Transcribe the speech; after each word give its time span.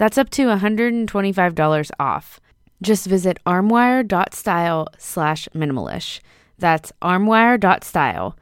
That's 0.00 0.16
up 0.16 0.30
to 0.30 0.46
$125 0.46 1.90
off. 2.00 2.40
Just 2.80 3.04
visit 3.04 3.38
armoire.style 3.44 4.88
slash 4.96 5.46
minimalish. 5.54 6.20
That's 6.58 6.90
armoire.style, 7.02 8.34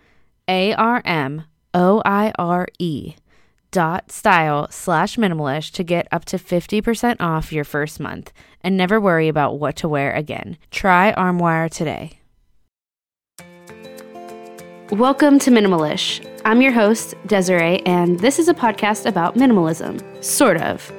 A 0.47 0.73
R 0.75 1.03
M 1.05 1.42
O 1.75 2.00
I 2.05 2.33
R 2.39 2.69
E 2.78 3.17
dot 3.73 4.12
style 4.12 4.69
slash 4.70 5.17
minimalish 5.17 5.73
to 5.73 5.83
get 5.83 6.06
up 6.12 6.25
to 6.27 6.37
50% 6.37 7.17
off 7.19 7.53
your 7.53 7.65
first 7.65 7.98
month 7.98 8.33
and 8.62 8.77
never 8.77 9.00
worry 9.00 9.27
about 9.27 9.59
what 9.59 9.75
to 9.78 9.89
wear 9.89 10.12
again. 10.12 10.59
Try 10.70 11.11
Armoire 11.11 11.69
today. 11.69 12.20
Welcome 14.91 15.41
to 15.41 15.50
Minimalish. 15.50 16.25
I'm 16.45 16.62
your 16.62 16.72
host, 16.72 17.17
Desiree, 17.27 17.81
and 17.81 18.20
this 18.20 18.39
is 18.39 18.47
a 18.47 18.55
podcast 18.55 19.06
about 19.06 19.34
minimalism. 19.34 20.22
Sort 20.22 20.62
of. 20.62 20.93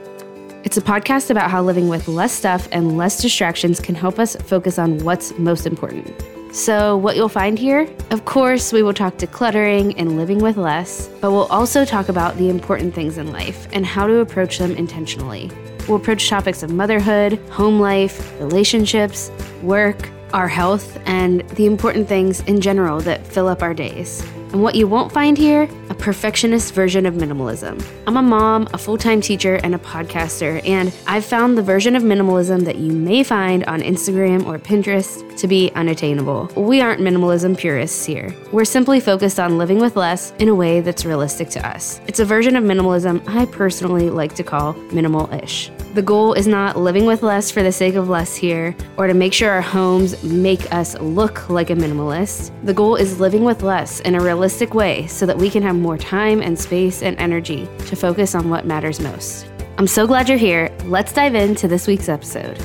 It's 0.66 0.76
a 0.76 0.82
podcast 0.82 1.30
about 1.30 1.50
how 1.50 1.64
living 1.64 1.88
with 1.88 2.10
less 2.10 2.34
stuff 2.34 2.68
and 2.74 2.98
less 2.98 3.22
distractions 3.22 3.80
can 3.80 3.96
help 3.96 4.20
us 4.20 4.36
focus 4.36 4.78
on 4.78 4.98
what's 5.06 5.32
most 5.40 5.66
important. 5.66 6.14
So, 6.52 6.98
what 6.98 7.16
you'll 7.16 7.30
find 7.30 7.58
here? 7.58 7.90
Of 8.12 8.26
course, 8.26 8.74
we 8.74 8.84
will 8.84 8.94
talk 8.94 9.16
decluttering 9.16 9.94
and 9.98 10.18
living 10.18 10.40
with 10.40 10.58
less, 10.58 11.08
but 11.22 11.32
we'll 11.32 11.46
also 11.46 11.86
talk 11.86 12.10
about 12.10 12.36
the 12.36 12.50
important 12.50 12.94
things 12.94 13.18
in 13.18 13.32
life 13.32 13.70
and 13.72 13.86
how 13.86 14.06
to 14.06 14.18
approach 14.18 14.58
them 14.58 14.72
intentionally. 14.74 15.50
We'll 15.88 15.98
approach 15.98 16.28
topics 16.28 16.62
of 16.62 16.74
motherhood, 16.74 17.40
home 17.52 17.80
life, 17.80 18.38
relationships, 18.42 19.32
work, 19.62 20.10
our 20.34 20.50
health, 20.50 21.00
and 21.06 21.48
the 21.52 21.68
important 21.68 22.10
things 22.10 22.42
in 22.42 22.60
general 22.60 23.00
that 23.02 23.26
fill 23.26 23.48
up 23.48 23.64
our 23.64 23.74
days. 23.74 24.22
And 24.52 24.62
what 24.62 24.76
you 24.76 24.88
won't 24.88 25.12
find 25.14 25.38
here, 25.38 25.70
perfectionist 26.00 26.74
version 26.74 27.06
of 27.06 27.14
minimalism. 27.14 27.86
I'm 28.08 28.18
a 28.18 28.22
mom, 28.22 28.68
a 28.74 28.78
full 28.78 28.98
time 28.98 29.22
teacher, 29.22 29.56
and 29.56 29.76
a 29.76 29.78
podcaster, 29.78 30.66
and 30.68 30.94
I've 31.06 31.26
found 31.26 31.58
the 31.58 31.62
version 31.62 31.96
of 31.96 32.04
minimalism 32.04 32.64
that 32.66 32.78
you 32.78 32.94
may 32.94 33.24
find 33.24 33.64
on 33.66 33.82
Instagram 33.82 34.46
or 34.46 34.58
Pinterest 34.58 35.38
to 35.38 35.48
be 35.48 35.72
unattainable. 35.76 36.50
We 36.56 36.82
aren't 36.82 37.02
minimalism 37.02 37.58
purists 37.58 38.06
here. 38.06 38.34
We're 38.52 38.66
simply 38.66 39.00
focused 39.00 39.40
on 39.40 39.58
living 39.58 39.80
with 39.80 39.96
less 39.96 40.32
in 40.40 40.50
a 40.50 40.56
way 40.56 40.82
that's 40.82 41.06
realistic 41.06 41.50
to 41.50 41.68
us. 41.68 42.02
It's 42.08 42.20
a 42.20 42.26
version 42.26 42.56
of 42.56 42.64
minimalism 42.64 43.22
I 43.28 43.46
personally 43.46 44.10
like 44.10 44.34
to 44.36 44.44
call 44.44 44.74
minimal 44.94 45.32
ish. 45.34 45.70
The 45.96 46.04
goal 46.04 46.34
is 46.34 46.46
not 46.46 46.78
living 46.78 47.08
with 47.08 47.24
less 47.24 47.50
for 47.50 47.64
the 47.64 47.72
sake 47.72 47.96
of 47.96 48.10
less 48.10 48.36
here 48.36 48.76
or 48.96 49.08
to 49.08 49.16
make 49.16 49.34
sure 49.34 49.50
our 49.50 49.60
homes 49.60 50.22
make 50.22 50.72
us 50.72 50.96
look 51.00 51.50
like 51.50 51.72
a 51.72 51.74
minimalist. 51.74 52.52
The 52.64 52.76
goal 52.76 52.96
is 52.96 53.20
living 53.20 53.44
with 53.44 53.64
less 53.64 54.00
in 54.02 54.14
a 54.14 54.22
realistic 54.22 54.76
way 54.76 55.08
so 55.08 55.26
that 55.26 55.36
we 55.36 55.50
can 55.50 55.64
have 55.64 55.76
more 55.76 55.98
time 55.98 56.44
and 56.44 56.60
space 56.60 57.02
and 57.02 57.18
energy 57.18 57.68
to 57.88 57.96
focus 57.96 58.36
on 58.36 58.52
what 58.52 58.68
matters 58.68 59.00
most. 59.00 59.48
I'm 59.80 59.88
so 59.88 60.06
glad 60.06 60.30
you're 60.30 60.38
here. 60.38 60.72
Let's 60.86 61.12
dive 61.12 61.34
into 61.34 61.68
this 61.68 61.88
week's 61.88 62.08
episode. 62.08 62.62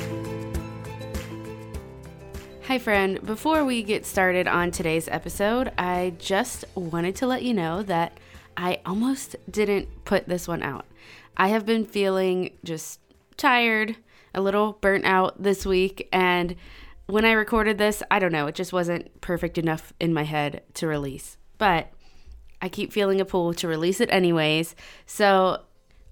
Hi, 2.65 2.79
friend. 2.79 3.25
Before 3.25 3.65
we 3.65 3.83
get 3.83 4.05
started 4.05 4.47
on 4.47 4.71
today's 4.71 5.09
episode, 5.09 5.73
I 5.79 6.13
just 6.19 6.67
wanted 6.75 7.17
to 7.17 7.27
let 7.27 7.43
you 7.43 7.55
know 7.55 7.83
that 7.85 8.19
I 8.55 8.83
almost 8.85 9.37
didn't 9.51 10.05
put 10.05 10.29
this 10.29 10.47
one 10.47 10.63
out. 10.63 10.85
I 11.39 11.49
have 11.49 11.65
been 11.65 11.87
feeling 11.87 12.51
just 12.63 13.01
tired, 13.37 13.97
a 14.35 14.41
little 14.41 14.73
burnt 14.81 15.05
out 15.05 15.43
this 15.43 15.65
week, 15.65 16.09
and 16.13 16.57
when 17.07 17.25
I 17.25 17.33
recorded 17.33 17.79
this, 17.79 18.03
I 18.11 18.19
don't 18.19 18.33
know, 18.33 18.47
it 18.47 18.55
just 18.55 18.73
wasn't 18.73 19.21
perfect 19.21 19.59
enough 19.59 19.93
in 20.01 20.15
my 20.15 20.23
head 20.23 20.63
to 20.75 20.87
release. 20.87 21.37
But 21.59 21.93
I 22.63 22.69
keep 22.69 22.93
feeling 22.93 23.21
a 23.21 23.25
pull 23.25 23.53
to 23.55 23.69
release 23.69 24.01
it 24.01 24.11
anyways. 24.11 24.75
So 25.05 25.63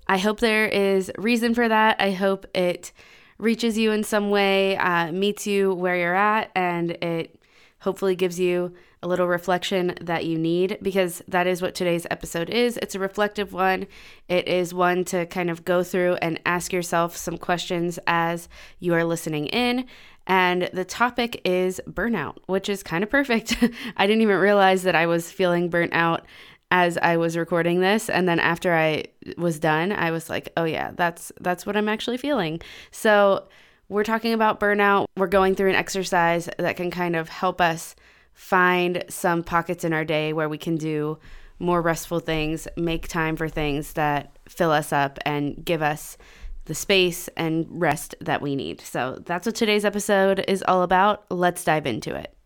I 0.06 0.18
hope 0.18 0.40
there 0.40 0.66
is 0.66 1.10
reason 1.16 1.54
for 1.54 1.68
that. 1.68 1.96
I 1.98 2.10
hope 2.10 2.46
it 2.54 2.92
reaches 3.38 3.78
you 3.78 3.90
in 3.90 4.04
some 4.04 4.30
way, 4.30 4.76
uh, 4.76 5.10
meets 5.12 5.46
you 5.46 5.72
where 5.72 5.96
you're 5.96 6.14
at, 6.14 6.50
and 6.54 6.90
it 7.02 7.40
hopefully 7.80 8.14
gives 8.14 8.38
you 8.38 8.74
a 9.02 9.08
little 9.08 9.26
reflection 9.26 9.94
that 10.00 10.24
you 10.24 10.38
need 10.38 10.78
because 10.80 11.22
that 11.28 11.46
is 11.46 11.60
what 11.60 11.74
today's 11.74 12.06
episode 12.10 12.48
is. 12.48 12.76
It's 12.78 12.94
a 12.94 13.00
reflective 13.00 13.52
one. 13.52 13.86
It 14.28 14.46
is 14.46 14.72
one 14.72 15.04
to 15.06 15.26
kind 15.26 15.50
of 15.50 15.64
go 15.64 15.82
through 15.82 16.14
and 16.22 16.40
ask 16.46 16.72
yourself 16.72 17.16
some 17.16 17.36
questions 17.36 17.98
as 18.06 18.48
you 18.78 18.94
are 18.94 19.04
listening 19.04 19.46
in. 19.46 19.86
And 20.26 20.70
the 20.72 20.84
topic 20.84 21.40
is 21.44 21.80
burnout, 21.90 22.36
which 22.46 22.68
is 22.68 22.82
kind 22.84 23.02
of 23.02 23.10
perfect. 23.10 23.56
I 23.96 24.06
didn't 24.06 24.22
even 24.22 24.38
realize 24.38 24.84
that 24.84 24.94
I 24.94 25.06
was 25.06 25.32
feeling 25.32 25.68
burnt 25.68 25.92
out 25.92 26.24
as 26.70 26.96
I 26.96 27.18
was 27.18 27.36
recording 27.36 27.80
this 27.80 28.08
and 28.08 28.26
then 28.26 28.38
after 28.38 28.72
I 28.72 29.04
was 29.36 29.58
done, 29.58 29.92
I 29.92 30.10
was 30.10 30.30
like, 30.30 30.50
"Oh 30.56 30.64
yeah, 30.64 30.92
that's 30.94 31.30
that's 31.38 31.66
what 31.66 31.76
I'm 31.76 31.88
actually 31.88 32.16
feeling." 32.16 32.62
So, 32.90 33.46
we're 33.90 34.04
talking 34.04 34.32
about 34.32 34.58
burnout. 34.58 35.04
We're 35.14 35.26
going 35.26 35.54
through 35.54 35.68
an 35.68 35.74
exercise 35.74 36.48
that 36.58 36.76
can 36.76 36.90
kind 36.90 37.14
of 37.14 37.28
help 37.28 37.60
us 37.60 37.94
find 38.34 39.04
some 39.08 39.42
pockets 39.42 39.84
in 39.84 39.92
our 39.92 40.04
day 40.04 40.32
where 40.32 40.48
we 40.48 40.58
can 40.58 40.76
do 40.76 41.18
more 41.58 41.80
restful 41.80 42.20
things, 42.20 42.66
make 42.76 43.06
time 43.08 43.36
for 43.36 43.48
things 43.48 43.92
that 43.92 44.36
fill 44.48 44.72
us 44.72 44.92
up 44.92 45.18
and 45.24 45.64
give 45.64 45.82
us 45.82 46.16
the 46.64 46.74
space 46.74 47.28
and 47.36 47.66
rest 47.70 48.14
that 48.20 48.42
we 48.42 48.56
need. 48.56 48.80
So 48.80 49.22
that's 49.24 49.46
what 49.46 49.54
today's 49.54 49.84
episode 49.84 50.44
is 50.48 50.64
all 50.66 50.82
about. 50.82 51.24
Let's 51.30 51.64
dive 51.64 51.86
into 51.86 52.14
it. 52.14 52.36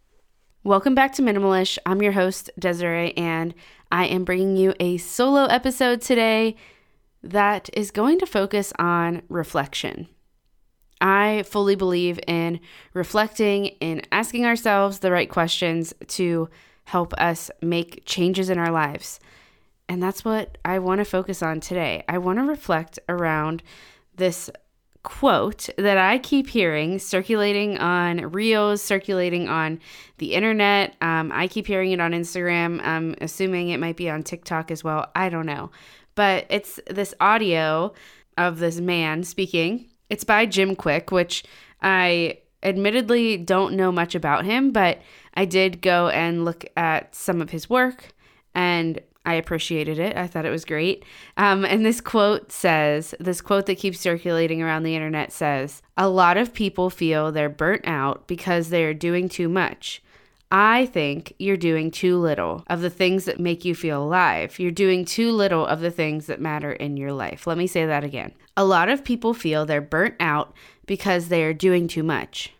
Welcome 0.65 0.95
back 0.95 1.13
to 1.15 1.23
Minimalish. 1.23 1.79
I'm 1.87 2.03
your 2.03 2.13
host, 2.13 2.51
Desiree, 2.59 3.17
and 3.17 3.55
I 3.93 4.06
am 4.06 4.25
bringing 4.25 4.56
you 4.56 4.75
a 4.81 4.97
solo 4.97 5.44
episode 5.44 6.00
today 6.00 6.56
that 7.23 7.71
is 7.73 7.91
going 7.91 8.19
to 8.19 8.27
focus 8.27 8.73
on 8.79 9.23
reflection. 9.29 10.09
I 11.00 11.44
fully 11.46 11.75
believe 11.75 12.19
in 12.26 12.60
reflecting, 12.94 13.66
in 13.81 14.02
asking 14.12 14.46
ourselves 14.46 15.00
the 15.00 15.10
right 15.10 15.28
questions 15.28 15.94
to 16.08 16.48
help 16.84 17.12
us 17.14 17.50
make 17.60 18.02
changes 18.06 18.48
in 18.48 18.58
our 18.58 18.70
lives. 18.70 19.20
And 19.88 20.02
that's 20.02 20.25
what 20.25 20.58
I 20.64 20.78
want 20.78 21.00
to 21.00 21.04
focus 21.04 21.43
on 21.43 21.60
today. 21.60 22.04
I 22.08 22.19
want 22.19 22.38
to 22.38 22.44
reflect 22.44 22.98
around 23.08 23.62
this 24.16 24.50
quote 25.02 25.69
that 25.78 25.98
I 25.98 26.19
keep 26.19 26.48
hearing 26.48 26.98
circulating 26.98 27.78
on 27.78 28.32
Reels, 28.32 28.82
circulating 28.82 29.48
on 29.48 29.78
the 30.19 30.34
internet. 30.34 30.96
Um, 31.00 31.31
I 31.32 31.46
keep 31.46 31.69
hearing 31.69 31.93
it 31.93 32.00
on 32.00 32.10
Instagram. 32.10 32.84
I'm 32.84 33.14
assuming 33.20 33.69
it 33.69 33.78
might 33.78 33.96
be 33.96 34.10
on 34.10 34.25
TikTok 34.25 34.72
as 34.72 34.82
well. 34.82 35.10
I 35.14 35.28
don't 35.28 35.46
know. 35.46 35.70
But 36.16 36.46
it's 36.50 36.81
this 36.90 37.14
audio 37.20 37.93
of 38.37 38.58
this 38.58 38.81
man 38.81 39.22
speaking 39.22 39.87
it's 40.08 40.25
by 40.25 40.47
Jim 40.47 40.76
Kwik, 40.76 41.11
which 41.11 41.44
I 41.82 42.38
admittedly 42.62 43.37
don't 43.37 43.75
know 43.75 43.93
much 43.93 44.14
about 44.14 44.44
him, 44.44 44.73
but 44.73 45.00
I 45.35 45.44
did 45.44 45.81
go 45.81 46.08
and 46.08 46.44
look 46.44 46.64
at 46.76 47.14
some 47.14 47.41
of 47.41 47.50
his 47.50 47.70
work 47.70 48.12
and 48.55 49.00
I 49.26 49.35
appreciated 49.35 49.99
it. 49.99 50.17
I 50.17 50.29
thought 50.29 50.47
it 50.47 50.50
was 50.50 50.64
great. 50.64 51.05
Um, 51.37 51.64
and 51.64 51.85
this 51.85 52.00
quote 52.00 52.53
says 52.53 53.12
this 53.19 53.41
quote 53.41 53.67
that 53.67 53.79
keeps 53.79 53.99
circulating 53.99 54.62
around 54.62 54.85
the 54.85 54.94
internet 54.94 55.32
says, 55.32 55.82
A 55.97 56.08
lot 56.08 56.37
of 56.37 56.55
people 56.55 56.91
feel 56.91 57.32
they're 57.32 57.49
burnt 57.49 57.87
out 57.87 58.29
because 58.29 58.70
they 58.70 58.85
are 58.85 58.94
doing 58.94 59.29
too 59.29 59.49
much. 59.49 60.00
I 60.50 60.87
think 60.87 61.32
you're 61.38 61.56
doing 61.56 61.90
too 61.90 62.19
little 62.19 62.62
of 62.69 62.81
the 62.81 62.90
things 62.90 63.25
that 63.25 63.40
make 63.40 63.64
you 63.64 63.75
feel 63.75 64.04
alive. 64.04 64.58
You're 64.58 64.70
doing 64.70 65.04
too 65.04 65.32
little 65.32 65.66
of 65.66 65.81
the 65.81 65.90
things 65.90 66.26
that 66.26 66.40
matter 66.40 66.72
in 66.72 66.96
your 66.96 67.12
life. 67.12 67.46
Let 67.46 67.58
me 67.58 67.66
say 67.66 67.84
that 67.87 68.04
again. 68.04 68.32
A 68.56 68.64
lot 68.64 68.88
of 68.88 69.04
people 69.04 69.34
feel 69.34 69.66
they're 69.66 69.81
burnt 69.81 70.14
out 70.20 70.54
because 70.87 71.28
they 71.28 71.43
are 71.43 71.52
doing 71.52 71.88
too 71.88 72.04
much. 72.04 72.52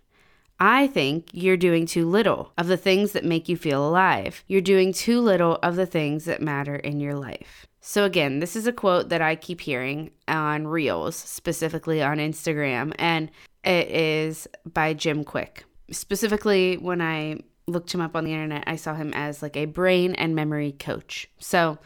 I 0.59 0.87
think 0.87 1.29
you're 1.33 1.57
doing 1.57 1.87
too 1.87 2.09
little 2.09 2.53
of 2.59 2.67
the 2.67 2.79
things 2.79 3.13
that 3.13 3.25
make 3.25 3.49
you 3.49 3.57
feel 3.57 3.87
alive. 3.87 4.43
You're 4.47 4.63
doing 4.63 4.93
too 4.93 5.21
little 5.21 5.59
of 5.63 5.77
the 5.77 5.87
things 5.87 6.25
that 6.25 6.41
matter 6.41 6.77
in 6.77 6.99
your 6.99 7.15
life. 7.15 7.67
So, 7.83 8.05
again, 8.05 8.41
this 8.41 8.57
is 8.57 8.67
a 8.67 8.73
quote 8.73 9.11
that 9.11 9.23
I 9.23 9.37
keep 9.37 9.61
hearing 9.61 10.11
on 10.27 10.67
Reels, 10.67 11.15
specifically 11.15 12.03
on 12.03 12.19
Instagram, 12.19 12.93
and 12.99 13.31
it 13.63 13.89
is 13.89 14.49
by 14.65 14.93
Jim 14.95 15.25
Kwik. 15.25 15.63
Specifically, 15.93 16.79
when 16.79 17.01
I 17.01 17.41
looked 17.67 17.93
him 17.93 18.01
up 18.01 18.15
on 18.15 18.25
the 18.25 18.33
internet, 18.33 18.65
I 18.67 18.77
saw 18.77 18.95
him 18.95 19.13
as 19.15 19.43
like 19.43 19.57
a 19.57 19.65
brain 19.65 20.15
and 20.15 20.35
memory 20.35 20.73
coach. 20.73 21.29
So, 21.39 21.79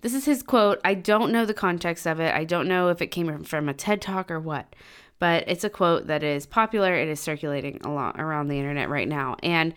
this 0.00 0.14
is 0.14 0.24
his 0.24 0.42
quote. 0.42 0.80
I 0.84 0.94
don't 0.94 1.30
know 1.30 1.46
the 1.46 1.54
context 1.54 2.06
of 2.06 2.18
it. 2.18 2.34
I 2.34 2.42
don't 2.42 2.66
know 2.66 2.88
if 2.88 3.00
it 3.00 3.06
came 3.12 3.44
from 3.44 3.68
a 3.68 3.74
TED 3.74 4.02
talk 4.02 4.32
or 4.32 4.40
what 4.40 4.74
but 5.22 5.44
it's 5.46 5.62
a 5.62 5.70
quote 5.70 6.08
that 6.08 6.24
is 6.24 6.46
popular. 6.46 6.92
It 6.96 7.06
is 7.06 7.20
circulating 7.20 7.80
a 7.84 7.92
lot 7.92 8.20
around 8.20 8.48
the 8.48 8.58
internet 8.58 8.88
right 8.88 9.06
now. 9.06 9.36
And 9.40 9.72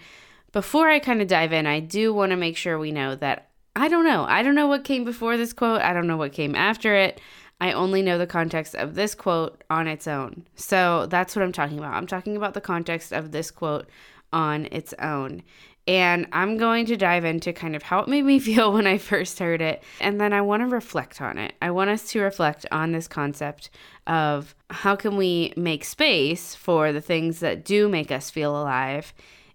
before 0.54 0.90
I 0.90 0.98
kind 0.98 1.22
of 1.22 1.28
dive 1.28 1.54
in, 1.54 1.68
I 1.68 1.80
do 1.82 2.16
want 2.16 2.32
to 2.32 2.36
make 2.36 2.58
sure 2.58 2.80
we 2.80 2.92
know 2.92 3.14
that 3.18 3.50
I 3.76 3.88
don't 3.88 4.06
know. 4.06 4.26
I 4.28 4.42
don't 4.42 4.56
know 4.56 4.66
what 4.66 4.84
came 4.84 5.04
before 5.04 5.38
this 5.38 5.54
quote. 5.54 5.82
I 5.82 5.94
don't 5.94 6.08
know 6.08 6.18
what 6.18 6.34
came 6.34 6.56
after 6.56 6.96
it. 6.96 7.22
I 7.62 7.74
only 7.74 8.02
know 8.02 8.18
the 8.18 8.26
context 8.26 8.74
of 8.74 8.96
this 8.96 9.14
quote 9.14 9.64
on 9.70 9.88
its 9.88 10.08
own. 10.08 10.48
So 10.56 11.06
that's 11.12 11.36
what 11.36 11.44
I'm 11.44 11.52
talking 11.52 11.78
about. 11.78 11.94
I'm 11.94 12.08
talking 12.08 12.36
about 12.36 12.56
the 12.56 12.60
context 12.60 13.14
of 13.14 13.32
this 13.32 13.52
quote 13.52 13.88
on 14.34 14.66
its 14.72 14.94
own. 15.00 15.44
And 15.88 16.28
I'm 16.32 16.58
going 16.58 16.88
to 16.88 16.98
dive 16.98 17.26
into 17.26 17.54
kind 17.54 17.76
of 17.76 17.84
how 17.84 18.00
it 18.00 18.08
made 18.08 18.24
me 18.24 18.40
feel 18.40 18.74
when 18.74 18.88
I 18.88 18.98
first 18.98 19.40
heard 19.40 19.62
it. 19.62 19.84
And 20.00 20.20
then 20.20 20.34
I 20.34 20.42
want 20.42 20.62
to 20.62 20.68
reflect 20.68 21.22
on 21.22 21.38
it. 21.38 21.54
I 21.62 21.72
want 21.72 21.90
us 21.90 22.10
to 22.12 22.22
reflect 22.22 22.66
on 22.72 22.92
this 22.92 23.08
concept 23.08 23.70
of 24.08 24.56
how 24.70 24.96
can 24.96 25.18
we 25.18 25.54
make 25.56 25.86
space 25.86 26.56
for 26.56 26.92
the 26.92 27.02
things 27.02 27.40
that 27.40 27.66
do 27.66 27.88
make 27.88 28.12
us 28.12 28.30
feel 28.30 28.60
alive 28.60 29.14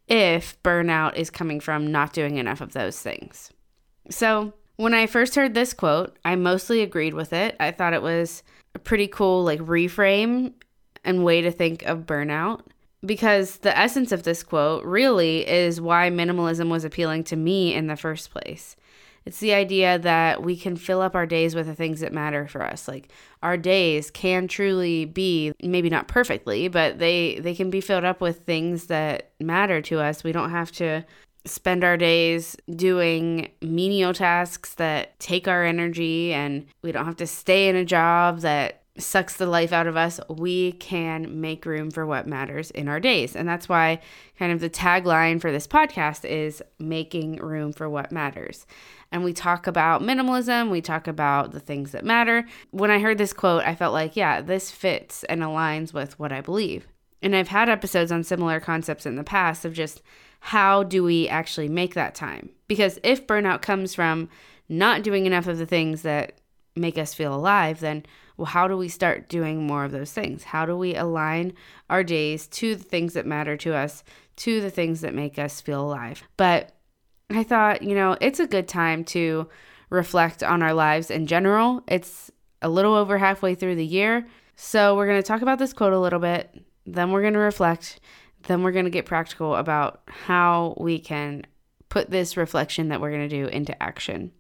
if 0.08 0.60
burnout 0.62 1.16
is 1.16 1.30
coming 1.30 1.60
from 1.60 1.90
not 1.92 2.12
doing 2.12 2.36
enough 2.36 2.60
of 2.60 2.72
those 2.72 3.00
things. 3.00 3.50
So, 4.10 4.52
when 4.76 4.94
I 4.94 5.06
first 5.06 5.34
heard 5.34 5.52
this 5.52 5.74
quote, 5.74 6.16
I 6.24 6.36
mostly 6.36 6.80
agreed 6.80 7.12
with 7.12 7.34
it. 7.34 7.54
I 7.60 7.70
thought 7.70 7.92
it 7.92 8.00
was 8.00 8.42
a 8.74 8.78
pretty 8.78 9.06
cool 9.08 9.44
like 9.44 9.60
reframe 9.60 10.54
and 11.04 11.22
way 11.22 11.42
to 11.42 11.50
think 11.50 11.82
of 11.82 12.06
burnout 12.06 12.62
because 13.04 13.58
the 13.58 13.76
essence 13.76 14.12
of 14.12 14.24
this 14.24 14.42
quote 14.42 14.84
really 14.84 15.48
is 15.48 15.80
why 15.80 16.10
minimalism 16.10 16.68
was 16.68 16.84
appealing 16.84 17.24
to 17.24 17.36
me 17.36 17.74
in 17.74 17.86
the 17.86 17.96
first 17.96 18.30
place. 18.30 18.76
It's 19.26 19.40
the 19.40 19.52
idea 19.52 19.98
that 19.98 20.42
we 20.42 20.56
can 20.56 20.76
fill 20.76 21.02
up 21.02 21.14
our 21.14 21.26
days 21.26 21.54
with 21.54 21.66
the 21.66 21.74
things 21.74 22.00
that 22.00 22.12
matter 22.12 22.48
for 22.48 22.62
us. 22.62 22.88
Like 22.88 23.10
our 23.42 23.56
days 23.56 24.10
can 24.10 24.48
truly 24.48 25.04
be 25.04 25.52
maybe 25.62 25.90
not 25.90 26.08
perfectly, 26.08 26.68
but 26.68 26.98
they 26.98 27.38
they 27.40 27.54
can 27.54 27.70
be 27.70 27.80
filled 27.80 28.04
up 28.04 28.20
with 28.20 28.40
things 28.40 28.86
that 28.86 29.30
matter 29.38 29.82
to 29.82 30.00
us. 30.00 30.24
We 30.24 30.32
don't 30.32 30.50
have 30.50 30.72
to 30.72 31.04
spend 31.44 31.84
our 31.84 31.96
days 31.96 32.56
doing 32.74 33.50
menial 33.62 34.12
tasks 34.12 34.74
that 34.74 35.18
take 35.20 35.48
our 35.48 35.64
energy 35.64 36.32
and 36.34 36.66
we 36.82 36.92
don't 36.92 37.06
have 37.06 37.16
to 37.16 37.26
stay 37.26 37.68
in 37.68 37.76
a 37.76 37.84
job 37.84 38.40
that 38.40 38.79
sucks 39.02 39.36
the 39.36 39.46
life 39.46 39.72
out 39.72 39.86
of 39.86 39.96
us, 39.96 40.20
we 40.28 40.72
can 40.72 41.40
make 41.40 41.64
room 41.64 41.90
for 41.90 42.06
what 42.06 42.26
matters 42.26 42.70
in 42.70 42.88
our 42.88 43.00
days. 43.00 43.36
And 43.36 43.48
that's 43.48 43.68
why 43.68 44.00
kind 44.38 44.52
of 44.52 44.60
the 44.60 44.70
tagline 44.70 45.40
for 45.40 45.52
this 45.52 45.66
podcast 45.66 46.24
is 46.24 46.62
making 46.78 47.36
room 47.36 47.72
for 47.72 47.88
what 47.88 48.12
matters. 48.12 48.66
And 49.12 49.24
we 49.24 49.32
talk 49.32 49.66
about 49.66 50.02
minimalism, 50.02 50.70
we 50.70 50.80
talk 50.80 51.06
about 51.08 51.52
the 51.52 51.60
things 51.60 51.92
that 51.92 52.04
matter. 52.04 52.46
When 52.70 52.90
I 52.90 53.00
heard 53.00 53.18
this 53.18 53.32
quote, 53.32 53.64
I 53.64 53.74
felt 53.74 53.92
like, 53.92 54.16
yeah, 54.16 54.40
this 54.40 54.70
fits 54.70 55.24
and 55.24 55.42
aligns 55.42 55.92
with 55.92 56.18
what 56.18 56.32
I 56.32 56.40
believe. 56.40 56.86
And 57.22 57.34
I've 57.36 57.48
had 57.48 57.68
episodes 57.68 58.12
on 58.12 58.24
similar 58.24 58.60
concepts 58.60 59.06
in 59.06 59.16
the 59.16 59.24
past 59.24 59.64
of 59.64 59.74
just 59.74 60.00
how 60.40 60.82
do 60.82 61.04
we 61.04 61.28
actually 61.28 61.68
make 61.68 61.94
that 61.94 62.14
time? 62.14 62.50
Because 62.66 62.98
if 63.02 63.26
burnout 63.26 63.62
comes 63.62 63.94
from 63.94 64.28
not 64.68 65.02
doing 65.02 65.26
enough 65.26 65.46
of 65.46 65.58
the 65.58 65.66
things 65.66 66.02
that 66.02 66.38
make 66.76 66.96
us 66.96 67.12
feel 67.12 67.34
alive, 67.34 67.80
then 67.80 68.06
well, 68.40 68.46
how 68.46 68.66
do 68.66 68.74
we 68.74 68.88
start 68.88 69.28
doing 69.28 69.66
more 69.66 69.84
of 69.84 69.92
those 69.92 70.12
things? 70.12 70.44
How 70.44 70.64
do 70.64 70.74
we 70.74 70.96
align 70.96 71.52
our 71.90 72.02
days 72.02 72.46
to 72.48 72.74
the 72.74 72.82
things 72.82 73.12
that 73.12 73.26
matter 73.26 73.54
to 73.58 73.74
us, 73.74 74.02
to 74.36 74.62
the 74.62 74.70
things 74.70 75.02
that 75.02 75.12
make 75.12 75.38
us 75.38 75.60
feel 75.60 75.82
alive? 75.82 76.22
But 76.38 76.72
I 77.28 77.42
thought, 77.42 77.82
you 77.82 77.94
know, 77.94 78.16
it's 78.18 78.40
a 78.40 78.46
good 78.46 78.66
time 78.66 79.04
to 79.04 79.46
reflect 79.90 80.42
on 80.42 80.62
our 80.62 80.72
lives 80.72 81.10
in 81.10 81.26
general. 81.26 81.84
It's 81.86 82.30
a 82.62 82.70
little 82.70 82.94
over 82.94 83.18
halfway 83.18 83.54
through 83.54 83.74
the 83.74 83.84
year. 83.84 84.26
So 84.56 84.96
we're 84.96 85.06
going 85.06 85.20
to 85.20 85.28
talk 85.28 85.42
about 85.42 85.58
this 85.58 85.74
quote 85.74 85.92
a 85.92 86.00
little 86.00 86.18
bit, 86.18 86.64
then 86.86 87.10
we're 87.10 87.20
going 87.20 87.34
to 87.34 87.40
reflect, 87.40 88.00
then 88.44 88.62
we're 88.62 88.72
going 88.72 88.86
to 88.86 88.90
get 88.90 89.04
practical 89.04 89.54
about 89.54 90.00
how 90.06 90.76
we 90.78 90.98
can 90.98 91.44
put 91.90 92.08
this 92.08 92.38
reflection 92.38 92.88
that 92.88 93.02
we're 93.02 93.10
going 93.10 93.28
to 93.28 93.36
do 93.36 93.48
into 93.48 93.82
action. 93.82 94.32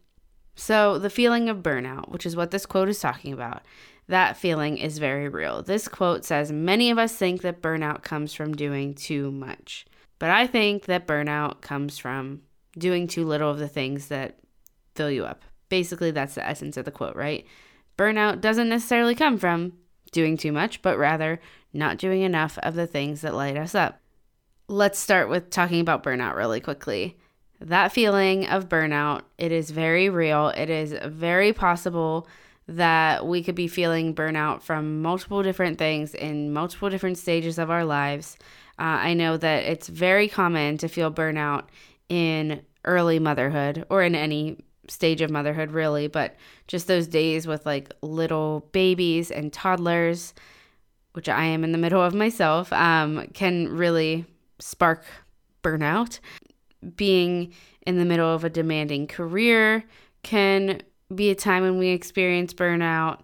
So, 0.54 0.98
the 0.98 1.08
feeling 1.08 1.48
of 1.48 1.62
burnout, 1.62 2.10
which 2.10 2.26
is 2.26 2.36
what 2.36 2.50
this 2.50 2.66
quote 2.66 2.90
is 2.90 3.00
talking 3.00 3.32
about, 3.32 3.62
that 4.10 4.36
feeling 4.36 4.78
is 4.78 4.98
very 4.98 5.28
real. 5.28 5.62
This 5.62 5.88
quote 5.88 6.24
says 6.24 6.52
Many 6.52 6.90
of 6.90 6.98
us 6.98 7.14
think 7.14 7.42
that 7.42 7.62
burnout 7.62 8.02
comes 8.02 8.34
from 8.34 8.54
doing 8.54 8.94
too 8.94 9.30
much, 9.30 9.86
but 10.18 10.30
I 10.30 10.46
think 10.46 10.84
that 10.84 11.06
burnout 11.06 11.60
comes 11.60 11.98
from 11.98 12.42
doing 12.78 13.08
too 13.08 13.24
little 13.24 13.50
of 13.50 13.58
the 13.58 13.68
things 13.68 14.08
that 14.08 14.38
fill 14.94 15.10
you 15.10 15.24
up. 15.24 15.42
Basically, 15.68 16.10
that's 16.10 16.34
the 16.34 16.46
essence 16.46 16.76
of 16.76 16.84
the 16.84 16.90
quote, 16.90 17.16
right? 17.16 17.46
Burnout 17.96 18.40
doesn't 18.40 18.68
necessarily 18.68 19.14
come 19.14 19.38
from 19.38 19.72
doing 20.12 20.36
too 20.36 20.52
much, 20.52 20.82
but 20.82 20.98
rather 20.98 21.40
not 21.72 21.98
doing 21.98 22.22
enough 22.22 22.58
of 22.58 22.74
the 22.74 22.86
things 22.86 23.20
that 23.20 23.34
light 23.34 23.56
us 23.56 23.74
up. 23.74 24.00
Let's 24.68 24.98
start 24.98 25.28
with 25.28 25.50
talking 25.50 25.80
about 25.80 26.02
burnout 26.02 26.36
really 26.36 26.60
quickly 26.60 27.16
that 27.60 27.92
feeling 27.92 28.46
of 28.46 28.68
burnout, 28.68 29.22
it 29.38 29.52
is 29.52 29.70
very 29.70 30.08
real. 30.08 30.48
It 30.48 30.70
is 30.70 30.94
very 31.04 31.52
possible 31.52 32.26
that 32.70 33.26
we 33.26 33.42
could 33.42 33.56
be 33.56 33.66
feeling 33.66 34.14
burnout 34.14 34.62
from 34.62 35.02
multiple 35.02 35.42
different 35.42 35.76
things 35.76 36.14
in 36.14 36.52
multiple 36.52 36.88
different 36.88 37.18
stages 37.18 37.58
of 37.58 37.70
our 37.70 37.84
lives. 37.84 38.36
Uh, 38.78 39.02
I 39.02 39.14
know 39.14 39.36
that 39.36 39.64
it's 39.64 39.88
very 39.88 40.28
common 40.28 40.78
to 40.78 40.88
feel 40.88 41.10
burnout 41.10 41.64
in 42.08 42.62
early 42.84 43.18
motherhood 43.18 43.84
or 43.90 44.02
in 44.02 44.14
any 44.14 44.62
stage 44.88 45.20
of 45.20 45.30
motherhood, 45.30 45.72
really, 45.72 46.06
but 46.06 46.36
just 46.68 46.86
those 46.86 47.08
days 47.08 47.46
with 47.46 47.66
like 47.66 47.92
little 48.02 48.68
babies 48.72 49.30
and 49.30 49.52
toddlers, 49.52 50.32
which 51.12 51.28
I 51.28 51.44
am 51.46 51.64
in 51.64 51.72
the 51.72 51.78
middle 51.78 52.02
of 52.02 52.14
myself, 52.14 52.72
um, 52.72 53.26
can 53.34 53.68
really 53.68 54.26
spark 54.60 55.04
burnout 55.62 56.20
being 56.96 57.52
in 57.86 57.98
the 57.98 58.04
middle 58.04 58.32
of 58.32 58.44
a 58.44 58.50
demanding 58.50 59.06
career 59.06 59.84
can 60.22 60.82
be 61.14 61.30
a 61.30 61.34
time 61.34 61.62
when 61.62 61.78
we 61.78 61.88
experience 61.88 62.54
burnout. 62.54 63.20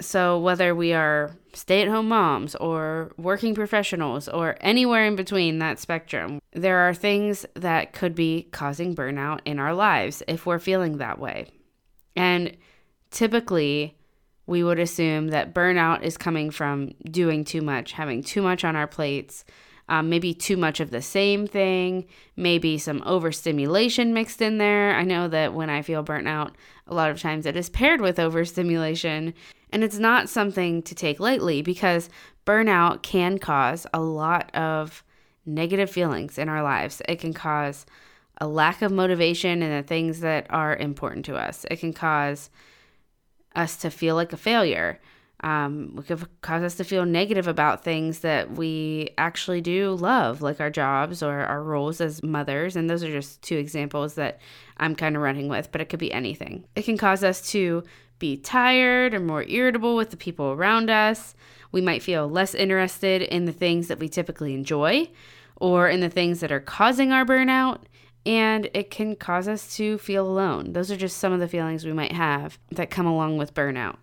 So, 0.00 0.38
whether 0.38 0.74
we 0.74 0.92
are 0.92 1.36
stay 1.54 1.80
at 1.80 1.88
home 1.88 2.08
moms 2.08 2.54
or 2.56 3.12
working 3.16 3.54
professionals 3.54 4.28
or 4.28 4.56
anywhere 4.60 5.06
in 5.06 5.16
between 5.16 5.58
that 5.58 5.78
spectrum, 5.78 6.38
there 6.52 6.78
are 6.78 6.92
things 6.92 7.46
that 7.54 7.92
could 7.94 8.14
be 8.14 8.46
causing 8.52 8.94
burnout 8.94 9.40
in 9.46 9.58
our 9.58 9.74
lives 9.74 10.22
if 10.28 10.44
we're 10.44 10.58
feeling 10.58 10.98
that 10.98 11.18
way. 11.18 11.46
And 12.14 12.56
typically, 13.10 13.96
we 14.46 14.62
would 14.62 14.78
assume 14.78 15.28
that 15.28 15.54
burnout 15.54 16.02
is 16.02 16.16
coming 16.16 16.50
from 16.50 16.92
doing 17.10 17.44
too 17.44 17.62
much, 17.62 17.92
having 17.92 18.22
too 18.22 18.42
much 18.42 18.64
on 18.64 18.76
our 18.76 18.86
plates, 18.86 19.44
um, 19.88 20.08
maybe 20.08 20.34
too 20.34 20.56
much 20.56 20.80
of 20.80 20.90
the 20.90 21.02
same 21.02 21.46
thing, 21.46 22.06
maybe 22.36 22.76
some 22.78 23.02
overstimulation 23.06 24.12
mixed 24.12 24.42
in 24.42 24.58
there. 24.58 24.94
I 24.94 25.02
know 25.02 25.28
that 25.28 25.54
when 25.54 25.70
I 25.70 25.82
feel 25.82 26.02
burnt 26.02 26.26
out, 26.26 26.56
a 26.86 26.94
lot 26.94 27.10
of 27.10 27.20
times 27.20 27.46
it 27.46 27.56
is 27.56 27.70
paired 27.70 28.00
with 28.00 28.18
overstimulation. 28.18 29.34
And 29.70 29.84
it's 29.84 29.98
not 29.98 30.28
something 30.28 30.82
to 30.82 30.94
take 30.94 31.20
lightly 31.20 31.62
because 31.62 32.08
burnout 32.44 33.02
can 33.02 33.38
cause 33.38 33.86
a 33.92 34.00
lot 34.00 34.54
of 34.54 35.04
negative 35.44 35.90
feelings 35.90 36.38
in 36.38 36.48
our 36.48 36.62
lives. 36.62 37.00
It 37.08 37.20
can 37.20 37.32
cause 37.32 37.86
a 38.40 38.46
lack 38.46 38.82
of 38.82 38.92
motivation 38.92 39.62
in 39.62 39.70
the 39.70 39.86
things 39.86 40.20
that 40.20 40.46
are 40.50 40.76
important 40.76 41.24
to 41.26 41.36
us. 41.36 41.64
It 41.70 41.76
can 41.76 41.92
cause 41.92 42.50
us 43.54 43.76
to 43.78 43.90
feel 43.90 44.14
like 44.14 44.32
a 44.32 44.36
failure. 44.36 45.00
Um, 45.40 45.96
it 45.98 46.06
could 46.06 46.40
cause 46.40 46.62
us 46.62 46.76
to 46.76 46.84
feel 46.84 47.04
negative 47.04 47.46
about 47.46 47.84
things 47.84 48.20
that 48.20 48.52
we 48.52 49.10
actually 49.18 49.60
do 49.60 49.94
love, 49.94 50.40
like 50.40 50.60
our 50.60 50.70
jobs 50.70 51.22
or 51.22 51.40
our 51.40 51.62
roles 51.62 52.00
as 52.00 52.22
mothers. 52.22 52.74
And 52.74 52.88
those 52.88 53.04
are 53.04 53.10
just 53.10 53.42
two 53.42 53.56
examples 53.56 54.14
that 54.14 54.40
I'm 54.78 54.94
kind 54.94 55.14
of 55.14 55.22
running 55.22 55.48
with, 55.48 55.70
but 55.72 55.80
it 55.80 55.90
could 55.90 56.00
be 56.00 56.12
anything. 56.12 56.64
It 56.74 56.82
can 56.82 56.96
cause 56.96 57.22
us 57.22 57.42
to 57.50 57.84
be 58.18 58.36
tired 58.38 59.12
or 59.12 59.20
more 59.20 59.44
irritable 59.44 59.94
with 59.94 60.10
the 60.10 60.16
people 60.16 60.46
around 60.52 60.88
us. 60.88 61.34
We 61.70 61.82
might 61.82 62.02
feel 62.02 62.28
less 62.28 62.54
interested 62.54 63.20
in 63.20 63.44
the 63.44 63.52
things 63.52 63.88
that 63.88 63.98
we 63.98 64.08
typically 64.08 64.54
enjoy 64.54 65.10
or 65.56 65.88
in 65.88 66.00
the 66.00 66.08
things 66.08 66.40
that 66.40 66.52
are 66.52 66.60
causing 66.60 67.12
our 67.12 67.26
burnout. 67.26 67.80
And 68.24 68.68
it 68.74 68.90
can 68.90 69.14
cause 69.14 69.46
us 69.46 69.76
to 69.76 69.98
feel 69.98 70.26
alone. 70.26 70.72
Those 70.72 70.90
are 70.90 70.96
just 70.96 71.18
some 71.18 71.32
of 71.32 71.40
the 71.40 71.46
feelings 71.46 71.84
we 71.84 71.92
might 71.92 72.12
have 72.12 72.58
that 72.72 72.90
come 72.90 73.06
along 73.06 73.36
with 73.36 73.54
burnout. 73.54 73.96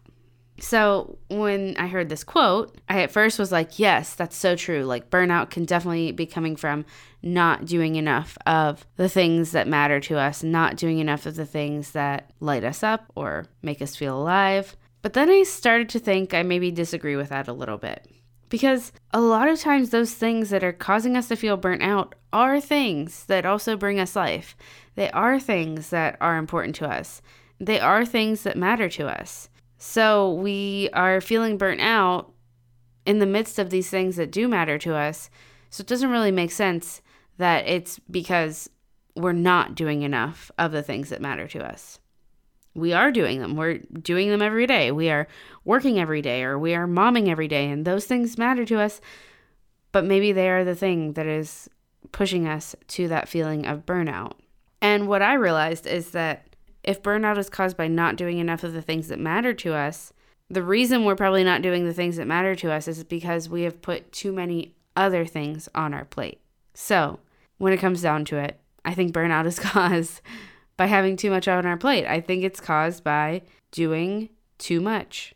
So 0.59 1.17
when 1.29 1.75
I 1.77 1.87
heard 1.87 2.09
this 2.09 2.23
quote, 2.23 2.77
I 2.87 3.01
at 3.01 3.11
first 3.11 3.39
was 3.39 3.51
like, 3.51 3.79
yes, 3.79 4.13
that's 4.13 4.35
so 4.35 4.55
true. 4.55 4.83
Like 4.83 5.09
burnout 5.09 5.49
can 5.49 5.65
definitely 5.65 6.11
be 6.11 6.25
coming 6.25 6.55
from 6.55 6.85
not 7.21 7.65
doing 7.65 7.95
enough 7.95 8.37
of 8.45 8.85
the 8.95 9.09
things 9.09 9.51
that 9.51 9.67
matter 9.67 9.99
to 10.01 10.17
us, 10.17 10.43
not 10.43 10.75
doing 10.75 10.99
enough 10.99 11.25
of 11.25 11.35
the 11.35 11.45
things 11.45 11.91
that 11.91 12.31
light 12.39 12.63
us 12.63 12.83
up 12.83 13.11
or 13.15 13.47
make 13.61 13.81
us 13.81 13.95
feel 13.95 14.17
alive. 14.17 14.75
But 15.01 15.13
then 15.13 15.29
I 15.29 15.43
started 15.43 15.89
to 15.89 15.99
think 15.99 16.33
I 16.33 16.43
maybe 16.43 16.71
disagree 16.71 17.15
with 17.15 17.29
that 17.29 17.47
a 17.47 17.53
little 17.53 17.77
bit. 17.77 18.07
Because 18.49 18.91
a 19.11 19.19
lot 19.19 19.49
of 19.49 19.59
times, 19.59 19.89
those 19.89 20.13
things 20.13 20.51
that 20.51 20.63
are 20.63 20.71
causing 20.71 21.17
us 21.17 21.27
to 21.29 21.35
feel 21.35 21.57
burnt 21.57 21.81
out 21.81 22.13
are 22.31 22.61
things 22.61 23.25
that 23.25 23.47
also 23.47 23.75
bring 23.75 23.99
us 23.99 24.15
life. 24.15 24.55
They 24.93 25.09
are 25.09 25.39
things 25.39 25.89
that 25.89 26.17
are 26.21 26.37
important 26.37 26.75
to 26.75 26.87
us. 26.87 27.23
They 27.59 27.79
are 27.79 28.05
things 28.05 28.43
that 28.43 28.55
matter 28.55 28.89
to 28.89 29.07
us. 29.07 29.49
So 29.85 30.31
we 30.31 30.89
are 30.93 31.19
feeling 31.19 31.57
burnt 31.57 31.81
out 31.81 32.31
in 33.05 33.19
the 33.19 33.25
midst 33.25 33.59
of 33.59 33.69
these 33.69 33.89
things 33.89 34.15
that 34.15 34.31
do 34.31 34.47
matter 34.47 34.77
to 34.77 34.95
us. 34.95 35.29
So 35.69 35.81
it 35.81 35.87
doesn't 35.87 36.09
really 36.09 36.31
make 36.31 36.51
sense 36.51 37.01
that 37.37 37.67
it's 37.67 37.99
because 37.99 38.69
we're 39.13 39.33
not 39.33 39.75
doing 39.75 40.01
enough 40.01 40.49
of 40.57 40.71
the 40.71 40.83
things 40.83 41.09
that 41.09 41.21
matter 41.21 41.49
to 41.49 41.69
us. 41.69 41.99
We 42.73 42.93
are 42.93 43.11
doing 43.11 43.41
them. 43.41 43.57
We're 43.57 43.79
doing 43.79 44.29
them 44.29 44.41
every 44.41 44.67
day. 44.67 44.89
We 44.89 45.09
are 45.09 45.27
working 45.65 45.99
every 45.99 46.21
day 46.21 46.43
or 46.43 46.57
we 46.57 46.73
are 46.75 46.87
momming 46.87 47.27
every 47.27 47.49
day, 47.49 47.69
and 47.69 47.83
those 47.83 48.05
things 48.05 48.37
matter 48.37 48.63
to 48.63 48.79
us. 48.79 49.01
But 49.91 50.05
maybe 50.05 50.31
they 50.31 50.49
are 50.49 50.63
the 50.63 50.75
thing 50.75 51.11
that 51.13 51.27
is 51.27 51.69
pushing 52.13 52.47
us 52.47 52.73
to 52.87 53.09
that 53.09 53.27
feeling 53.27 53.65
of 53.65 53.85
burnout. 53.85 54.35
And 54.81 55.09
what 55.09 55.21
I 55.21 55.33
realized 55.33 55.85
is 55.85 56.11
that 56.11 56.52
if 56.83 57.01
burnout 57.01 57.37
is 57.37 57.49
caused 57.49 57.77
by 57.77 57.87
not 57.87 58.15
doing 58.15 58.39
enough 58.39 58.63
of 58.63 58.73
the 58.73 58.81
things 58.81 59.07
that 59.07 59.19
matter 59.19 59.53
to 59.53 59.73
us, 59.73 60.13
the 60.49 60.63
reason 60.63 61.05
we're 61.05 61.15
probably 61.15 61.43
not 61.43 61.61
doing 61.61 61.85
the 61.85 61.93
things 61.93 62.17
that 62.17 62.27
matter 62.27 62.55
to 62.55 62.71
us 62.71 62.87
is 62.87 63.03
because 63.03 63.49
we 63.49 63.63
have 63.63 63.81
put 63.81 64.11
too 64.11 64.31
many 64.31 64.75
other 64.95 65.25
things 65.25 65.69
on 65.73 65.93
our 65.93 66.05
plate. 66.05 66.39
So, 66.73 67.19
when 67.57 67.73
it 67.73 67.79
comes 67.79 68.01
down 68.01 68.25
to 68.25 68.37
it, 68.37 68.59
I 68.83 68.93
think 68.93 69.13
burnout 69.13 69.45
is 69.45 69.59
caused 69.59 70.21
by 70.75 70.87
having 70.87 71.15
too 71.15 71.29
much 71.29 71.47
on 71.47 71.65
our 71.65 71.77
plate. 71.77 72.05
I 72.05 72.19
think 72.19 72.43
it's 72.43 72.59
caused 72.59 73.03
by 73.03 73.43
doing 73.71 74.29
too 74.57 74.81
much. 74.81 75.33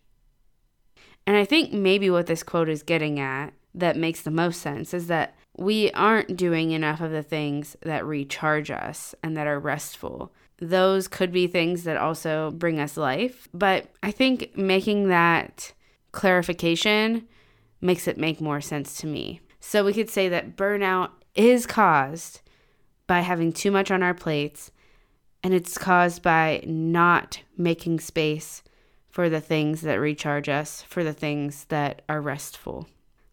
And 1.26 1.36
I 1.36 1.46
think 1.46 1.74
maybe 1.74 2.10
what 2.10 2.28
this 2.28 2.44
quote 2.44 2.70
is 2.70 2.84
getting 2.84 3.20
at 3.20 3.54
that 3.74 3.98
makes 3.98 4.22
the 4.22 4.32
most 4.32 4.62
sense 4.62 4.94
is 4.94 5.08
that 5.08 5.36
we 5.58 5.92
aren't 5.92 6.38
doing 6.38 6.72
enough 6.72 7.02
of 7.02 7.12
the 7.12 7.24
things 7.24 7.76
that 7.82 8.06
recharge 8.06 8.72
us 8.72 9.14
and 9.24 9.36
that 9.36 9.48
are 9.48 9.60
restful 9.60 10.32
those 10.60 11.08
could 11.08 11.32
be 11.32 11.48
things 11.48 11.84
that 11.84 11.98
also 11.98 12.52
bring 12.52 12.80
us 12.80 12.98
life. 12.98 13.48
But 13.54 13.90
I 14.02 14.12
think 14.12 14.58
making 14.58 15.10
that 15.10 15.74
clarification 16.12 17.28
makes 17.82 18.08
it 18.08 18.18
make 18.18 18.42
more 18.42 18.62
sense 18.62 18.98
to 18.98 19.08
me. 19.08 19.42
So 19.60 19.84
we 19.84 19.94
could 19.94 20.10
say 20.10 20.30
that 20.30 20.56
burnout 20.56 21.12
is 21.36 21.66
caused 21.66 22.42
by 23.06 23.20
having 23.22 23.54
too 23.54 23.72
much 23.72 23.92
on 23.92 24.02
our 24.02 24.14
plates, 24.14 24.72
and 25.44 25.54
it's 25.54 25.78
caused 25.78 26.22
by 26.22 26.64
not 26.66 27.42
making 27.56 28.00
space 28.00 28.64
for 29.10 29.30
the 29.30 29.42
things 29.42 29.82
that 29.82 29.96
recharge 29.96 30.50
us, 30.50 30.82
for 30.84 31.04
the 31.04 31.14
things 31.14 31.66
that 31.66 32.02
are 32.10 32.22
restful. 32.22 32.88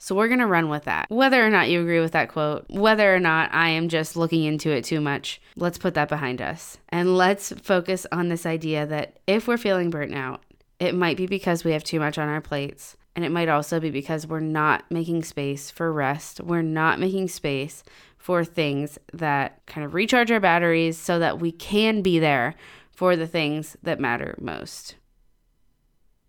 So 0.04 0.14
we're 0.14 0.28
going 0.28 0.40
to 0.40 0.46
run 0.46 0.68
with 0.68 0.84
that. 0.84 1.06
Whether 1.08 1.42
or 1.42 1.48
not 1.48 1.70
you 1.70 1.80
agree 1.80 1.98
with 1.98 2.12
that 2.12 2.28
quote, 2.28 2.66
whether 2.68 3.14
or 3.14 3.18
not 3.18 3.54
I 3.54 3.70
am 3.70 3.88
just 3.88 4.18
looking 4.18 4.44
into 4.44 4.70
it 4.70 4.84
too 4.84 5.00
much, 5.00 5.40
let's 5.56 5.78
put 5.78 5.94
that 5.94 6.10
behind 6.10 6.42
us. 6.42 6.76
And 6.90 7.16
let's 7.16 7.52
focus 7.62 8.06
on 8.12 8.28
this 8.28 8.44
idea 8.44 8.84
that 8.84 9.18
if 9.26 9.48
we're 9.48 9.56
feeling 9.56 9.88
burnt 9.88 10.14
out, 10.14 10.42
it 10.78 10.94
might 10.94 11.16
be 11.16 11.26
because 11.26 11.64
we 11.64 11.72
have 11.72 11.84
too 11.84 12.00
much 12.00 12.18
on 12.18 12.28
our 12.28 12.42
plates. 12.42 12.98
And 13.16 13.24
it 13.24 13.30
might 13.30 13.48
also 13.48 13.80
be 13.80 13.88
because 13.88 14.26
we're 14.26 14.40
not 14.40 14.84
making 14.90 15.24
space 15.24 15.70
for 15.70 15.90
rest. 15.90 16.38
We're 16.38 16.60
not 16.60 17.00
making 17.00 17.28
space 17.28 17.82
for 18.18 18.44
things 18.44 18.98
that 19.14 19.64
kind 19.64 19.86
of 19.86 19.94
recharge 19.94 20.30
our 20.30 20.38
batteries 20.38 20.98
so 20.98 21.18
that 21.18 21.40
we 21.40 21.50
can 21.50 22.02
be 22.02 22.18
there 22.18 22.56
for 22.90 23.16
the 23.16 23.26
things 23.26 23.74
that 23.82 24.00
matter 24.00 24.34
most 24.38 24.96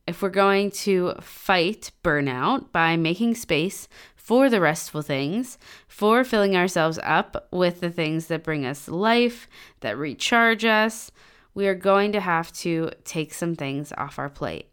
if 0.08 0.22
we're 0.22 0.30
going 0.30 0.72
to 0.72 1.14
fight 1.20 1.92
burnout 2.04 2.72
by 2.72 2.96
making 2.96 3.36
space 3.36 3.88
for 4.16 4.50
the 4.50 4.62
restful 4.62 5.02
things, 5.02 5.58
for 5.88 6.24
filling 6.24 6.56
ourselves 6.56 7.00
up 7.04 7.48
with 7.52 7.80
the 7.80 7.92
things 7.92 8.28
that 8.28 8.44
bring 8.44 8.66
us 8.66 8.88
life, 8.88 9.48
that 9.82 9.98
recharge 9.98 10.66
us, 10.66 11.12
we 11.54 11.68
are 11.68 11.76
going 11.76 12.12
to 12.12 12.20
have 12.20 12.52
to 12.52 12.92
take 13.04 13.34
some 13.34 13.56
things 13.56 13.94
off 13.98 14.20
our 14.20 14.30
plate. 14.30 14.70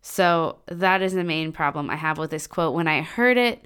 So 0.00 0.60
that 0.66 1.02
is 1.02 1.12
the 1.12 1.24
main 1.24 1.52
problem 1.52 1.90
I 1.90 1.96
have 1.96 2.18
with 2.18 2.30
this 2.30 2.46
quote. 2.46 2.74
When 2.74 2.88
I 2.88 3.02
heard 3.02 3.36
it, 3.36 3.64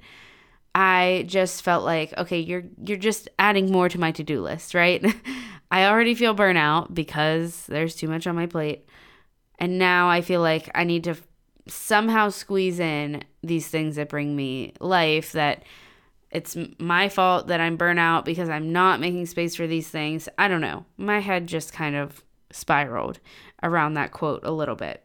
I 0.75 1.23
just 1.27 1.61
felt 1.61 1.85
like, 1.85 2.13
okay, 2.17 2.39
you're 2.39 2.63
you're 2.83 2.97
just 2.97 3.29
adding 3.37 3.71
more 3.71 3.87
to 3.89 3.99
my 3.99 4.11
to-do 4.11 4.41
list, 4.41 4.73
right? 4.73 5.05
I 5.73 5.87
already 5.87 6.13
feel 6.13 6.35
burnout 6.35 6.93
because 6.93 7.65
there's 7.65 7.95
too 7.95 8.07
much 8.07 8.27
on 8.27 8.35
my 8.35 8.45
plate. 8.45 8.85
And 9.57 9.79
now 9.79 10.07
I 10.07 10.21
feel 10.21 10.39
like 10.39 10.69
I 10.75 10.83
need 10.83 11.03
to 11.05 11.15
somehow 11.67 12.29
squeeze 12.29 12.79
in 12.79 13.23
these 13.41 13.67
things 13.69 13.95
that 13.95 14.07
bring 14.07 14.35
me 14.35 14.73
life 14.79 15.31
that 15.31 15.63
it's 16.29 16.55
my 16.77 17.09
fault 17.09 17.47
that 17.47 17.59
I'm 17.59 17.75
burnout 17.75 18.23
because 18.23 18.49
I'm 18.49 18.71
not 18.71 18.99
making 18.99 19.25
space 19.25 19.55
for 19.55 19.65
these 19.65 19.87
things. 19.87 20.29
I 20.37 20.47
don't 20.47 20.61
know. 20.61 20.85
My 20.97 21.17
head 21.21 21.47
just 21.47 21.73
kind 21.73 21.95
of 21.95 22.23
spiraled 22.51 23.19
around 23.63 23.95
that 23.95 24.11
quote 24.11 24.41
a 24.43 24.51
little 24.51 24.75
bit. 24.75 25.03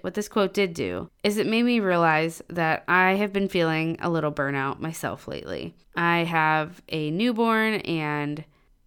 What 0.00 0.14
this 0.14 0.28
quote 0.28 0.54
did 0.54 0.72
do 0.72 1.10
is 1.22 1.36
it 1.36 1.46
made 1.46 1.64
me 1.64 1.80
realize 1.80 2.40
that 2.48 2.82
I 2.88 3.16
have 3.16 3.34
been 3.34 3.50
feeling 3.50 3.98
a 4.00 4.08
little 4.08 4.32
burnout 4.32 4.80
myself 4.80 5.28
lately. 5.28 5.74
I 5.94 6.20
have 6.20 6.80
a 6.88 7.10
newborn 7.10 7.74
and 7.82 8.42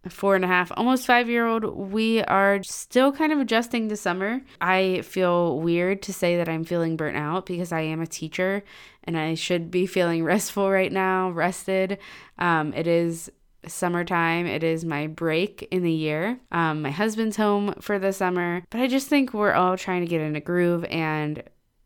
four 0.08 0.36
and 0.36 0.44
a 0.44 0.48
half, 0.48 0.70
almost 0.76 1.06
five 1.06 1.28
year 1.28 1.46
old, 1.46 1.64
we 1.64 2.22
are 2.22 2.62
still 2.62 3.12
kind 3.12 3.32
of 3.32 3.38
adjusting 3.38 3.88
to 3.88 3.96
summer. 3.96 4.40
I 4.60 5.02
feel 5.02 5.58
weird 5.58 6.02
to 6.02 6.12
say 6.12 6.36
that 6.36 6.48
I'm 6.48 6.64
feeling 6.64 6.96
burnt 6.96 7.16
out 7.16 7.46
because 7.46 7.72
I 7.72 7.80
am 7.80 8.00
a 8.00 8.06
teacher 8.06 8.62
and 9.04 9.18
I 9.18 9.34
should 9.34 9.70
be 9.70 9.86
feeling 9.86 10.24
restful 10.24 10.70
right 10.70 10.92
now, 10.92 11.30
rested. 11.30 11.98
Um, 12.38 12.72
it 12.74 12.86
is 12.86 13.30
summertime. 13.66 14.46
It 14.46 14.62
is 14.62 14.84
my 14.84 15.08
break 15.08 15.66
in 15.70 15.82
the 15.82 15.92
year. 15.92 16.38
Um, 16.52 16.82
my 16.82 16.90
husband's 16.90 17.36
home 17.36 17.74
for 17.80 17.98
the 17.98 18.12
summer, 18.12 18.62
but 18.70 18.80
I 18.80 18.86
just 18.86 19.08
think 19.08 19.34
we're 19.34 19.52
all 19.52 19.76
trying 19.76 20.02
to 20.02 20.08
get 20.08 20.20
in 20.20 20.36
a 20.36 20.40
groove 20.40 20.84
and 20.84 21.42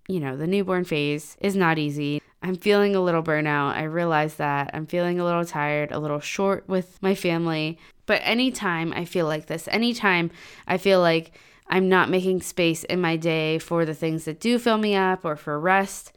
you 0.09 0.21
know, 0.21 0.37
the 0.37 0.47
newborn 0.47 0.85
phase 0.85 1.37
is 1.41 1.57
not 1.57 1.79
easy. 1.79 2.21
I'm 2.43 2.57
feeling 2.57 2.97
a 2.97 3.01
little 3.01 3.23
burnout. 3.23 3.77
I 3.77 3.85
realize 3.85 4.35
that. 4.35 4.71
I'm 4.75 4.87
feeling 4.87 5.21
a 5.21 5.25
little 5.25 5.45
tired, 5.45 5.93
a 5.93 6.01
little 6.01 6.19
short 6.19 6.69
with 6.69 7.01
my 7.01 7.15
family. 7.15 7.79
But 8.07 8.21
anytime 8.25 8.93
I 8.93 9.05
feel 9.05 9.27
like 9.27 9.47
this, 9.47 9.69
anytime 9.69 10.31
I 10.67 10.79
feel 10.79 11.01
like 11.01 11.33
I'm 11.69 11.89
not 11.89 12.11
making 12.11 12.43
space 12.43 12.85
in 12.85 13.01
my 13.01 13.17
day 13.17 13.59
for 13.59 13.85
the 13.85 13.95
things 13.95 14.25
that 14.25 14.41
do 14.41 14.59
fill 14.59 14.79
me 14.79 14.95
up 14.95 15.25
or 15.25 15.37
for 15.37 15.59
rest, 15.59 16.13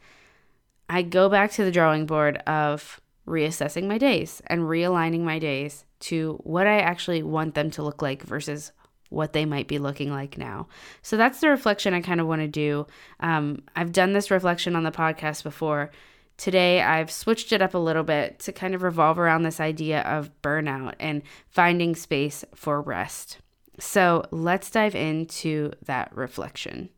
I 0.88 1.02
go 1.02 1.28
back 1.28 1.52
to 1.52 1.64
the 1.64 1.72
drawing 1.72 2.06
board 2.06 2.38
of 2.46 3.00
reassessing 3.26 3.86
my 3.86 3.98
days 3.98 4.40
and 4.46 4.62
realigning 4.62 5.20
my 5.20 5.38
days 5.38 5.84
to 5.98 6.38
what 6.44 6.66
I 6.66 6.78
actually 6.78 7.22
want 7.22 7.54
them 7.54 7.70
to 7.72 7.82
look 7.82 8.02
like 8.02 8.22
versus 8.22 8.72
what 9.08 9.32
they 9.32 9.44
might 9.44 9.68
be 9.68 9.78
looking 9.78 10.10
like 10.10 10.36
now. 10.36 10.68
So 11.02 11.16
that's 11.16 11.40
the 11.40 11.48
reflection 11.48 11.94
I 11.94 12.00
kind 12.00 12.20
of 12.20 12.26
want 12.26 12.42
to 12.42 12.48
do. 12.48 12.86
Um, 13.20 13.62
I've 13.74 13.92
done 13.92 14.12
this 14.12 14.30
reflection 14.30 14.76
on 14.76 14.82
the 14.82 14.90
podcast 14.90 15.42
before, 15.42 15.90
Today, 16.36 16.82
I've 16.82 17.10
switched 17.10 17.52
it 17.52 17.62
up 17.62 17.74
a 17.74 17.78
little 17.78 18.02
bit 18.02 18.38
to 18.40 18.52
kind 18.52 18.74
of 18.74 18.82
revolve 18.82 19.18
around 19.18 19.42
this 19.42 19.60
idea 19.60 20.02
of 20.02 20.30
burnout 20.42 20.94
and 21.00 21.22
finding 21.48 21.94
space 21.94 22.44
for 22.54 22.82
rest. 22.82 23.38
So, 23.78 24.24
let's 24.30 24.70
dive 24.70 24.94
into 24.94 25.72
that 25.86 26.14
reflection. 26.14 26.90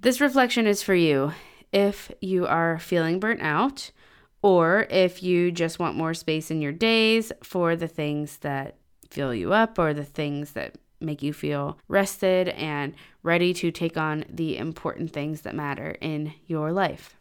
This 0.00 0.20
reflection 0.20 0.66
is 0.66 0.82
for 0.82 0.94
you 0.94 1.32
if 1.72 2.12
you 2.20 2.46
are 2.46 2.78
feeling 2.78 3.18
burnt 3.18 3.42
out 3.42 3.90
or 4.42 4.86
if 4.90 5.22
you 5.22 5.50
just 5.50 5.80
want 5.80 5.96
more 5.96 6.14
space 6.14 6.50
in 6.50 6.62
your 6.62 6.72
days 6.72 7.32
for 7.42 7.74
the 7.74 7.88
things 7.88 8.38
that 8.38 8.76
fill 9.10 9.34
you 9.34 9.52
up 9.52 9.78
or 9.78 9.92
the 9.92 10.04
things 10.04 10.52
that 10.52 10.76
make 11.00 11.22
you 11.22 11.32
feel 11.32 11.78
rested 11.88 12.48
and 12.50 12.94
ready 13.22 13.52
to 13.54 13.70
take 13.70 13.96
on 13.96 14.24
the 14.28 14.56
important 14.56 15.12
things 15.12 15.42
that 15.42 15.54
matter 15.54 15.96
in 16.00 16.32
your 16.46 16.72
life. 16.72 17.17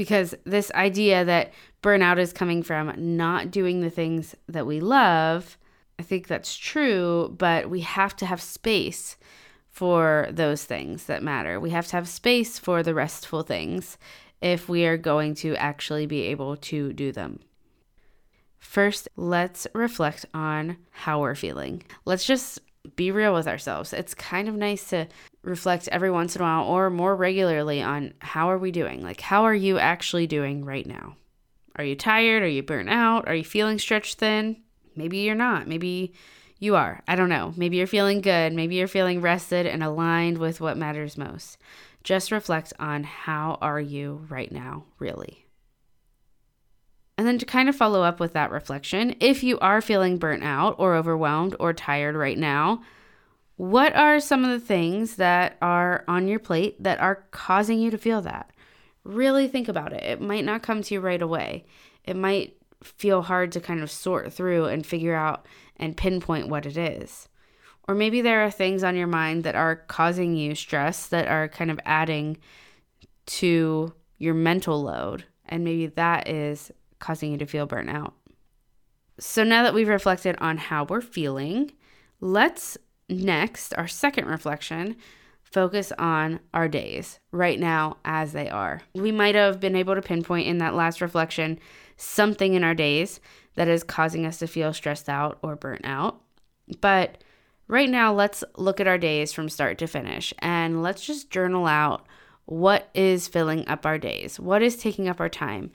Because 0.00 0.34
this 0.44 0.72
idea 0.72 1.26
that 1.26 1.52
burnout 1.82 2.16
is 2.16 2.32
coming 2.32 2.62
from 2.62 2.94
not 2.96 3.50
doing 3.50 3.82
the 3.82 3.90
things 3.90 4.34
that 4.48 4.66
we 4.66 4.80
love, 4.80 5.58
I 5.98 6.02
think 6.02 6.26
that's 6.26 6.56
true, 6.56 7.34
but 7.36 7.68
we 7.68 7.80
have 7.80 8.16
to 8.16 8.24
have 8.24 8.40
space 8.40 9.18
for 9.68 10.26
those 10.30 10.64
things 10.64 11.04
that 11.04 11.22
matter. 11.22 11.60
We 11.60 11.68
have 11.68 11.86
to 11.88 11.96
have 11.96 12.08
space 12.08 12.58
for 12.58 12.82
the 12.82 12.94
restful 12.94 13.42
things 13.42 13.98
if 14.40 14.70
we 14.70 14.86
are 14.86 14.96
going 14.96 15.34
to 15.34 15.54
actually 15.56 16.06
be 16.06 16.22
able 16.28 16.56
to 16.56 16.94
do 16.94 17.12
them. 17.12 17.40
First, 18.58 19.06
let's 19.16 19.66
reflect 19.74 20.24
on 20.32 20.78
how 20.92 21.20
we're 21.20 21.34
feeling. 21.34 21.82
Let's 22.06 22.24
just 22.24 22.58
be 22.96 23.10
real 23.10 23.34
with 23.34 23.46
ourselves. 23.46 23.92
It's 23.92 24.14
kind 24.14 24.48
of 24.48 24.54
nice 24.54 24.88
to 24.90 25.06
reflect 25.42 25.88
every 25.88 26.10
once 26.10 26.36
in 26.36 26.42
a 26.42 26.44
while 26.44 26.64
or 26.64 26.90
more 26.90 27.16
regularly 27.16 27.82
on 27.82 28.14
how 28.20 28.50
are 28.50 28.58
we 28.58 28.70
doing? 28.70 29.02
Like 29.02 29.20
how 29.20 29.44
are 29.44 29.54
you 29.54 29.78
actually 29.78 30.26
doing 30.26 30.64
right 30.64 30.86
now? 30.86 31.16
Are 31.76 31.84
you 31.84 31.94
tired? 31.94 32.42
Are 32.42 32.48
you 32.48 32.62
burnt 32.62 32.90
out? 32.90 33.28
Are 33.28 33.34
you 33.34 33.44
feeling 33.44 33.78
stretched 33.78 34.18
thin? 34.18 34.62
Maybe 34.96 35.18
you're 35.18 35.34
not. 35.34 35.66
Maybe 35.66 36.14
you 36.58 36.76
are. 36.76 37.02
I 37.08 37.16
don't 37.16 37.28
know. 37.28 37.54
Maybe 37.56 37.78
you're 37.78 37.86
feeling 37.86 38.20
good. 38.20 38.52
Maybe 38.52 38.74
you're 38.74 38.88
feeling 38.88 39.20
rested 39.20 39.66
and 39.66 39.82
aligned 39.82 40.38
with 40.38 40.60
what 40.60 40.76
matters 40.76 41.16
most. 41.16 41.58
Just 42.02 42.32
reflect 42.32 42.72
on 42.78 43.04
how 43.04 43.58
are 43.60 43.80
you 43.80 44.26
right 44.28 44.50
now, 44.50 44.84
really. 44.98 45.46
And 47.20 47.28
then 47.28 47.36
to 47.36 47.44
kind 47.44 47.68
of 47.68 47.76
follow 47.76 48.02
up 48.02 48.18
with 48.18 48.32
that 48.32 48.50
reflection, 48.50 49.14
if 49.20 49.42
you 49.42 49.58
are 49.58 49.82
feeling 49.82 50.16
burnt 50.16 50.42
out 50.42 50.76
or 50.78 50.96
overwhelmed 50.96 51.54
or 51.60 51.74
tired 51.74 52.16
right 52.16 52.38
now, 52.38 52.82
what 53.56 53.94
are 53.94 54.20
some 54.20 54.42
of 54.42 54.50
the 54.50 54.66
things 54.66 55.16
that 55.16 55.58
are 55.60 56.02
on 56.08 56.28
your 56.28 56.38
plate 56.38 56.82
that 56.82 56.98
are 56.98 57.26
causing 57.30 57.78
you 57.78 57.90
to 57.90 57.98
feel 57.98 58.22
that? 58.22 58.50
Really 59.04 59.48
think 59.48 59.68
about 59.68 59.92
it. 59.92 60.02
It 60.02 60.22
might 60.22 60.46
not 60.46 60.62
come 60.62 60.80
to 60.80 60.94
you 60.94 61.00
right 61.00 61.20
away. 61.20 61.66
It 62.04 62.16
might 62.16 62.56
feel 62.82 63.20
hard 63.20 63.52
to 63.52 63.60
kind 63.60 63.82
of 63.82 63.90
sort 63.90 64.32
through 64.32 64.64
and 64.64 64.86
figure 64.86 65.14
out 65.14 65.44
and 65.76 65.98
pinpoint 65.98 66.48
what 66.48 66.64
it 66.64 66.78
is. 66.78 67.28
Or 67.86 67.94
maybe 67.94 68.22
there 68.22 68.46
are 68.46 68.50
things 68.50 68.82
on 68.82 68.96
your 68.96 69.08
mind 69.08 69.44
that 69.44 69.56
are 69.56 69.76
causing 69.76 70.34
you 70.36 70.54
stress 70.54 71.06
that 71.08 71.28
are 71.28 71.48
kind 71.48 71.70
of 71.70 71.78
adding 71.84 72.38
to 73.26 73.92
your 74.16 74.32
mental 74.32 74.82
load. 74.82 75.26
And 75.46 75.64
maybe 75.64 75.84
that 75.88 76.26
is 76.26 76.72
causing 77.00 77.32
you 77.32 77.38
to 77.38 77.46
feel 77.46 77.66
burnt 77.66 77.90
out. 77.90 78.14
So 79.18 79.44
now 79.44 79.62
that 79.64 79.74
we've 79.74 79.88
reflected 79.88 80.36
on 80.38 80.56
how 80.56 80.84
we're 80.84 81.00
feeling, 81.00 81.72
let's 82.20 82.78
next, 83.08 83.74
our 83.76 83.88
second 83.88 84.26
reflection, 84.26 84.96
focus 85.42 85.92
on 85.98 86.40
our 86.54 86.68
days 86.68 87.18
right 87.32 87.58
now 87.58 87.96
as 88.04 88.32
they 88.32 88.48
are. 88.48 88.82
We 88.94 89.10
might 89.10 89.34
have 89.34 89.60
been 89.60 89.76
able 89.76 89.94
to 89.94 90.02
pinpoint 90.02 90.46
in 90.46 90.58
that 90.58 90.74
last 90.74 91.00
reflection 91.00 91.58
something 91.96 92.54
in 92.54 92.64
our 92.64 92.74
days 92.74 93.20
that 93.56 93.68
is 93.68 93.82
causing 93.82 94.24
us 94.24 94.38
to 94.38 94.46
feel 94.46 94.72
stressed 94.72 95.08
out 95.08 95.38
or 95.42 95.56
burnt 95.56 95.84
out. 95.84 96.20
But 96.80 97.22
right 97.66 97.90
now, 97.90 98.14
let's 98.14 98.44
look 98.56 98.80
at 98.80 98.86
our 98.86 98.98
days 98.98 99.32
from 99.32 99.48
start 99.48 99.76
to 99.78 99.86
finish 99.86 100.32
and 100.38 100.82
let's 100.82 101.04
just 101.04 101.30
journal 101.30 101.66
out 101.66 102.06
what 102.46 102.88
is 102.94 103.28
filling 103.28 103.66
up 103.68 103.84
our 103.84 103.98
days, 103.98 104.40
what 104.40 104.62
is 104.62 104.76
taking 104.76 105.08
up 105.08 105.20
our 105.20 105.28
time. 105.28 105.70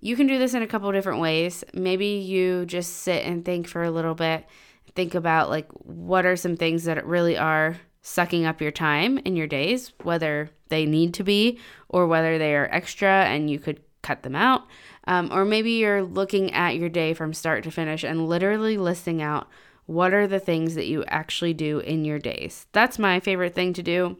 You 0.00 0.16
can 0.16 0.26
do 0.26 0.38
this 0.38 0.54
in 0.54 0.62
a 0.62 0.66
couple 0.66 0.90
different 0.92 1.20
ways. 1.20 1.64
Maybe 1.74 2.06
you 2.06 2.66
just 2.66 2.98
sit 2.98 3.24
and 3.24 3.44
think 3.44 3.66
for 3.66 3.82
a 3.82 3.90
little 3.90 4.14
bit, 4.14 4.46
think 4.94 5.14
about 5.14 5.50
like 5.50 5.68
what 5.72 6.24
are 6.24 6.36
some 6.36 6.56
things 6.56 6.84
that 6.84 7.04
really 7.06 7.36
are 7.36 7.78
sucking 8.02 8.46
up 8.46 8.60
your 8.60 8.70
time 8.70 9.18
in 9.18 9.36
your 9.36 9.46
days, 9.46 9.92
whether 10.02 10.50
they 10.68 10.86
need 10.86 11.14
to 11.14 11.24
be 11.24 11.58
or 11.88 12.06
whether 12.06 12.38
they 12.38 12.54
are 12.54 12.68
extra 12.70 13.24
and 13.24 13.50
you 13.50 13.58
could 13.58 13.80
cut 14.02 14.22
them 14.22 14.36
out. 14.36 14.66
Um, 15.06 15.30
or 15.32 15.44
maybe 15.44 15.72
you're 15.72 16.02
looking 16.02 16.52
at 16.52 16.76
your 16.76 16.88
day 16.88 17.12
from 17.12 17.34
start 17.34 17.64
to 17.64 17.70
finish 17.70 18.04
and 18.04 18.28
literally 18.28 18.76
listing 18.76 19.20
out 19.20 19.48
what 19.86 20.12
are 20.12 20.26
the 20.26 20.38
things 20.38 20.74
that 20.74 20.86
you 20.86 21.04
actually 21.06 21.54
do 21.54 21.78
in 21.80 22.04
your 22.04 22.18
days. 22.18 22.66
That's 22.72 22.98
my 22.98 23.20
favorite 23.20 23.54
thing 23.54 23.72
to 23.72 23.82
do 23.82 24.18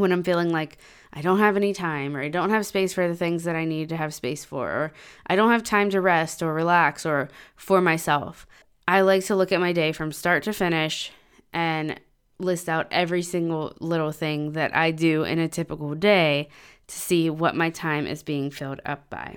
when 0.00 0.12
I'm 0.12 0.22
feeling 0.22 0.50
like 0.50 0.78
I 1.12 1.22
don't 1.22 1.38
have 1.38 1.56
any 1.56 1.72
time 1.72 2.16
or 2.16 2.22
I 2.22 2.28
don't 2.28 2.50
have 2.50 2.66
space 2.66 2.92
for 2.92 3.06
the 3.06 3.16
things 3.16 3.44
that 3.44 3.56
I 3.56 3.64
need 3.64 3.88
to 3.90 3.96
have 3.96 4.14
space 4.14 4.44
for 4.44 4.68
or 4.68 4.92
I 5.26 5.36
don't 5.36 5.50
have 5.50 5.62
time 5.62 5.90
to 5.90 6.00
rest 6.00 6.42
or 6.42 6.52
relax 6.54 7.04
or 7.04 7.28
for 7.56 7.80
myself. 7.80 8.46
I 8.88 9.02
like 9.02 9.24
to 9.26 9.36
look 9.36 9.52
at 9.52 9.60
my 9.60 9.72
day 9.72 9.92
from 9.92 10.12
start 10.12 10.42
to 10.44 10.52
finish 10.52 11.12
and 11.52 12.00
list 12.38 12.68
out 12.68 12.88
every 12.90 13.22
single 13.22 13.74
little 13.80 14.12
thing 14.12 14.52
that 14.52 14.74
I 14.74 14.90
do 14.90 15.24
in 15.24 15.38
a 15.38 15.48
typical 15.48 15.94
day 15.94 16.48
to 16.86 16.96
see 16.96 17.30
what 17.30 17.54
my 17.54 17.70
time 17.70 18.06
is 18.06 18.22
being 18.22 18.50
filled 18.50 18.80
up 18.84 19.08
by. 19.10 19.36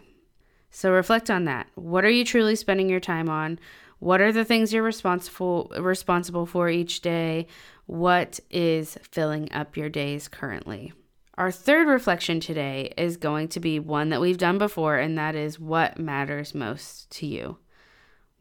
So 0.72 0.92
reflect 0.92 1.30
on 1.30 1.46
that. 1.46 1.68
What 1.76 2.04
are 2.04 2.10
you 2.10 2.26
truly 2.26 2.56
spending 2.56 2.90
your 2.90 3.00
time 3.00 3.30
on? 3.30 3.60
What 4.04 4.20
are 4.20 4.34
the 4.34 4.44
things 4.44 4.74
you're 4.74 4.84
responsible 4.84 5.72
responsible 5.80 6.46
for 6.46 6.68
each 6.68 7.00
day? 7.00 7.48
What 7.86 8.42
is 8.52 8.98
filling 9.02 9.50
up 9.54 9.78
your 9.78 9.88
days 9.88 10.28
currently? 10.28 10.92
Our 11.36 11.52
third 11.52 11.88
reflection 11.88 12.42
today 12.42 12.94
is 12.98 13.16
going 13.16 13.48
to 13.48 13.62
be 13.62 13.80
one 13.80 14.10
that 14.10 14.20
we've 14.20 14.38
done 14.38 14.58
before, 14.58 14.98
and 14.98 15.18
that 15.18 15.36
is 15.36 15.58
what 15.58 15.98
matters 15.98 16.54
most 16.54 17.12
to 17.12 17.26
you. 17.26 17.60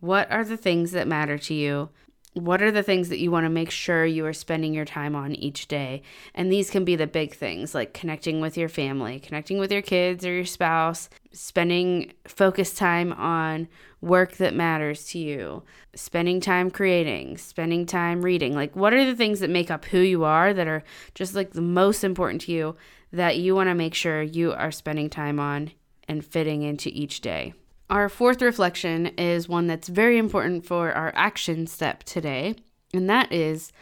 What 0.01 0.29
are 0.33 0.45
the 0.45 0.57
things 0.57 0.91
that 0.93 1.07
matter 1.07 1.39
to 1.39 1.55
you? 1.55 1.91
What 2.35 2.63
are 2.63 2.71
the 2.71 2.83
things 2.83 3.11
that 3.11 3.19
you 3.19 3.31
want 3.31 3.45
to 3.45 3.51
make 3.51 3.71
sure 3.71 4.07
you 4.07 4.25
are 4.25 4.33
spending 4.33 4.73
your 4.73 4.87
time 4.87 5.15
on 5.15 5.35
each 5.35 5.69
day? 5.69 6.01
And 6.35 6.51
these 6.51 6.71
can 6.71 6.83
be 6.83 6.97
the 6.97 7.07
big 7.07 7.35
things 7.35 7.75
like 7.75 7.93
connecting 7.93 8.41
with 8.41 8.57
your 8.57 8.71
family, 8.71 9.21
connecting 9.21 9.59
with 9.59 9.71
your 9.71 9.83
kids 9.83 10.25
or 10.25 10.33
your 10.33 10.47
spouse, 10.47 11.11
spending 11.33 12.15
focused 12.27 12.79
time 12.79 13.13
on 13.13 13.69
work 14.01 14.37
that 14.39 14.55
matters 14.55 15.05
to 15.09 15.19
you, 15.19 15.63
spending 15.95 16.41
time 16.41 16.71
creating, 16.71 17.37
spending 17.37 17.85
time 17.85 18.23
reading. 18.23 18.55
Like, 18.55 18.75
what 18.75 18.95
are 18.95 19.05
the 19.05 19.17
things 19.17 19.41
that 19.41 19.51
make 19.51 19.71
up 19.71 19.85
who 19.85 20.01
you 20.01 20.25
are 20.25 20.55
that 20.55 20.67
are 20.67 20.85
just 21.15 21.35
like 21.35 21.53
the 21.53 21.61
most 21.61 22.03
important 22.03 22.41
to 22.43 22.53
you 22.53 22.77
that 23.13 23.37
you 23.37 23.55
want 23.55 23.69
to 23.69 23.75
make 23.75 23.93
sure 23.93 24.23
you 24.23 24.55
are 24.55 24.71
spending 24.71 25.11
time 25.11 25.39
on 25.39 25.73
and 26.09 26.25
fitting 26.25 26.63
into 26.63 26.89
each 26.89 27.21
day? 27.21 27.53
Our 27.91 28.09
fourth 28.09 28.41
reflection 28.41 29.07
is 29.19 29.49
one 29.49 29.67
that's 29.67 29.89
very 29.89 30.19
important 30.19 30.65
for 30.65 30.93
our 30.93 31.13
action 31.15 31.67
step 31.67 32.05
today, 32.05 32.55
and 32.95 33.09
that 33.11 33.33
is 33.33 33.73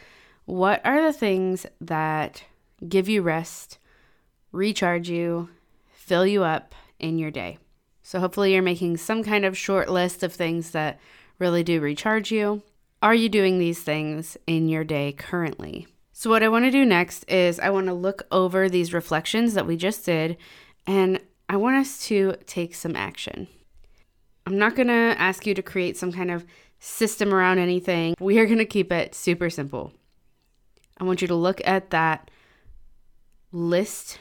what 0.45 0.85
are 0.85 1.01
the 1.01 1.13
things 1.13 1.65
that 1.79 2.43
give 2.87 3.07
you 3.07 3.21
rest, 3.21 3.77
recharge 4.51 5.09
you, 5.09 5.49
fill 5.91 6.25
you 6.25 6.43
up 6.43 6.75
in 6.99 7.17
your 7.17 7.31
day? 7.31 7.57
So, 8.03 8.19
hopefully, 8.19 8.53
you're 8.53 8.61
making 8.61 8.97
some 8.97 9.23
kind 9.23 9.45
of 9.45 9.57
short 9.57 9.89
list 9.89 10.23
of 10.23 10.33
things 10.33 10.71
that 10.71 10.99
really 11.39 11.63
do 11.63 11.79
recharge 11.79 12.31
you. 12.31 12.63
Are 13.01 13.15
you 13.15 13.29
doing 13.29 13.59
these 13.59 13.81
things 13.81 14.37
in 14.45 14.67
your 14.67 14.83
day 14.83 15.13
currently? 15.13 15.87
So, 16.11 16.29
what 16.29 16.43
I 16.43 16.49
want 16.49 16.65
to 16.65 16.71
do 16.71 16.85
next 16.85 17.23
is 17.29 17.59
I 17.59 17.69
want 17.69 17.87
to 17.87 17.93
look 17.93 18.23
over 18.31 18.67
these 18.67 18.93
reflections 18.93 19.53
that 19.53 19.65
we 19.65 19.77
just 19.77 20.05
did 20.05 20.37
and 20.85 21.19
I 21.47 21.57
want 21.57 21.77
us 21.77 22.05
to 22.07 22.35
take 22.45 22.75
some 22.75 22.95
action. 22.95 23.47
I'm 24.51 24.57
not 24.57 24.75
going 24.75 24.89
to 24.89 25.15
ask 25.17 25.47
you 25.47 25.53
to 25.53 25.61
create 25.61 25.95
some 25.95 26.11
kind 26.11 26.29
of 26.29 26.45
system 26.77 27.33
around 27.33 27.57
anything. 27.57 28.15
We 28.19 28.37
are 28.39 28.45
going 28.45 28.57
to 28.57 28.65
keep 28.65 28.91
it 28.91 29.15
super 29.15 29.49
simple. 29.49 29.93
I 30.97 31.05
want 31.05 31.21
you 31.21 31.27
to 31.29 31.35
look 31.35 31.61
at 31.63 31.91
that 31.91 32.29
list 33.53 34.19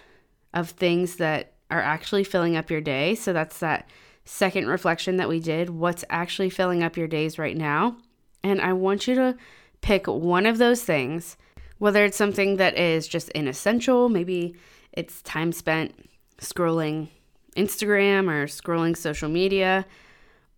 of 0.54 0.70
things 0.70 1.16
that 1.16 1.54
are 1.68 1.80
actually 1.80 2.22
filling 2.22 2.56
up 2.56 2.70
your 2.70 2.80
day. 2.80 3.16
So 3.16 3.32
that's 3.32 3.58
that 3.58 3.90
second 4.24 4.68
reflection 4.68 5.16
that 5.16 5.28
we 5.28 5.40
did. 5.40 5.68
What's 5.68 6.04
actually 6.10 6.50
filling 6.50 6.84
up 6.84 6.96
your 6.96 7.08
days 7.08 7.36
right 7.36 7.56
now? 7.56 7.96
And 8.44 8.60
I 8.60 8.72
want 8.72 9.08
you 9.08 9.16
to 9.16 9.36
pick 9.80 10.06
one 10.06 10.46
of 10.46 10.58
those 10.58 10.84
things, 10.84 11.36
whether 11.78 12.04
it's 12.04 12.16
something 12.16 12.56
that 12.58 12.78
is 12.78 13.08
just 13.08 13.30
inessential, 13.30 14.08
maybe 14.08 14.54
it's 14.92 15.22
time 15.22 15.50
spent 15.50 15.92
scrolling 16.38 17.08
Instagram 17.56 18.30
or 18.30 18.46
scrolling 18.46 18.96
social 18.96 19.28
media, 19.28 19.84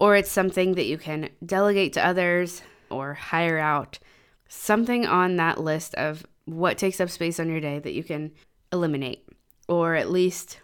or 0.02 0.16
it's 0.16 0.32
something 0.32 0.74
that 0.74 0.86
you 0.86 0.98
can 0.98 1.28
delegate 1.46 1.92
to 1.92 2.04
others 2.04 2.62
or 2.90 3.14
hire 3.14 3.60
out. 3.60 4.00
Something 4.48 5.06
on 5.06 5.36
that 5.36 5.60
list 5.60 5.94
of 5.94 6.26
what 6.44 6.76
takes 6.76 7.00
up 7.00 7.08
space 7.08 7.38
on 7.38 7.48
your 7.48 7.60
day 7.60 7.78
that 7.78 7.92
you 7.92 8.02
can 8.02 8.32
eliminate 8.72 9.24
or 9.68 9.94
at 9.94 10.10
least 10.10 10.58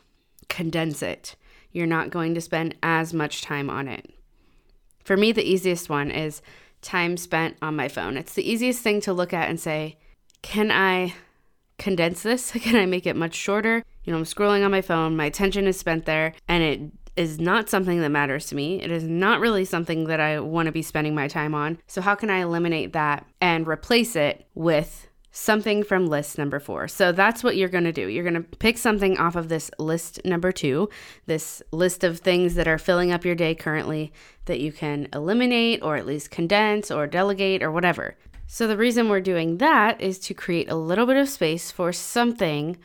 condense 0.48 1.04
it. 1.04 1.36
You're 1.70 1.86
not 1.86 2.10
going 2.10 2.34
to 2.34 2.40
spend 2.40 2.74
as 2.82 3.14
much 3.14 3.42
time 3.42 3.70
on 3.70 3.86
it. 3.86 4.12
For 5.04 5.16
me, 5.16 5.30
the 5.30 5.48
easiest 5.48 5.88
one 5.88 6.10
is 6.10 6.42
time 6.82 7.16
spent 7.16 7.58
on 7.62 7.76
my 7.76 7.86
phone. 7.86 8.16
It's 8.16 8.34
the 8.34 8.50
easiest 8.50 8.82
thing 8.82 9.00
to 9.02 9.12
look 9.12 9.32
at 9.32 9.48
and 9.48 9.60
say, 9.60 9.98
can 10.42 10.72
I 10.72 11.14
condense 11.78 12.24
this? 12.24 12.50
Can 12.60 12.74
I 12.74 12.86
make 12.86 13.06
it 13.06 13.14
much 13.14 13.34
shorter? 13.34 13.84
You 14.02 14.12
know, 14.12 14.18
I'm 14.18 14.24
scrolling 14.24 14.64
on 14.64 14.72
my 14.72 14.82
phone, 14.82 15.16
my 15.16 15.26
attention 15.26 15.68
is 15.68 15.78
spent 15.78 16.06
there, 16.06 16.34
and 16.48 16.60
it 16.64 16.80
is 17.18 17.40
not 17.40 17.68
something 17.68 18.00
that 18.00 18.10
matters 18.10 18.46
to 18.46 18.54
me. 18.54 18.80
It 18.80 18.90
is 18.90 19.04
not 19.04 19.40
really 19.40 19.64
something 19.64 20.04
that 20.04 20.20
I 20.20 20.40
want 20.40 20.66
to 20.66 20.72
be 20.72 20.82
spending 20.82 21.14
my 21.14 21.28
time 21.28 21.54
on. 21.54 21.78
So, 21.86 22.00
how 22.00 22.14
can 22.14 22.30
I 22.30 22.38
eliminate 22.38 22.92
that 22.92 23.26
and 23.40 23.66
replace 23.66 24.16
it 24.16 24.46
with 24.54 25.08
something 25.30 25.84
from 25.84 26.06
list 26.06 26.36
number 26.36 26.58
four. 26.58 26.88
So 26.88 27.12
that's 27.12 27.44
what 27.44 27.56
you're 27.56 27.68
going 27.68 27.84
to 27.84 27.92
do. 27.92 28.08
You're 28.08 28.24
going 28.24 28.34
to 28.34 28.56
pick 28.58 28.76
something 28.76 29.18
off 29.18 29.36
of 29.36 29.48
this 29.48 29.70
list 29.78 30.20
number 30.24 30.50
two, 30.50 30.88
this 31.26 31.62
list 31.70 32.02
of 32.02 32.18
things 32.18 32.54
that 32.56 32.66
are 32.66 32.78
filling 32.78 33.12
up 33.12 33.24
your 33.24 33.36
day 33.36 33.54
currently 33.54 34.12
that 34.46 34.58
you 34.58 34.72
can 34.72 35.06
eliminate 35.12 35.82
or 35.82 35.96
at 35.96 36.06
least 36.06 36.32
condense 36.32 36.90
or 36.90 37.06
delegate 37.06 37.62
or 37.62 37.70
whatever. 37.70 38.16
So 38.46 38.66
the 38.66 38.76
reason 38.76 39.08
we're 39.08 39.20
doing 39.20 39.58
that 39.58 40.00
is 40.00 40.18
to 40.20 40.34
create 40.34 40.70
a 40.70 40.74
little 40.74 41.06
bit 41.06 41.16
of 41.16 41.28
space 41.28 41.70
for 41.70 41.92
something 41.92 42.78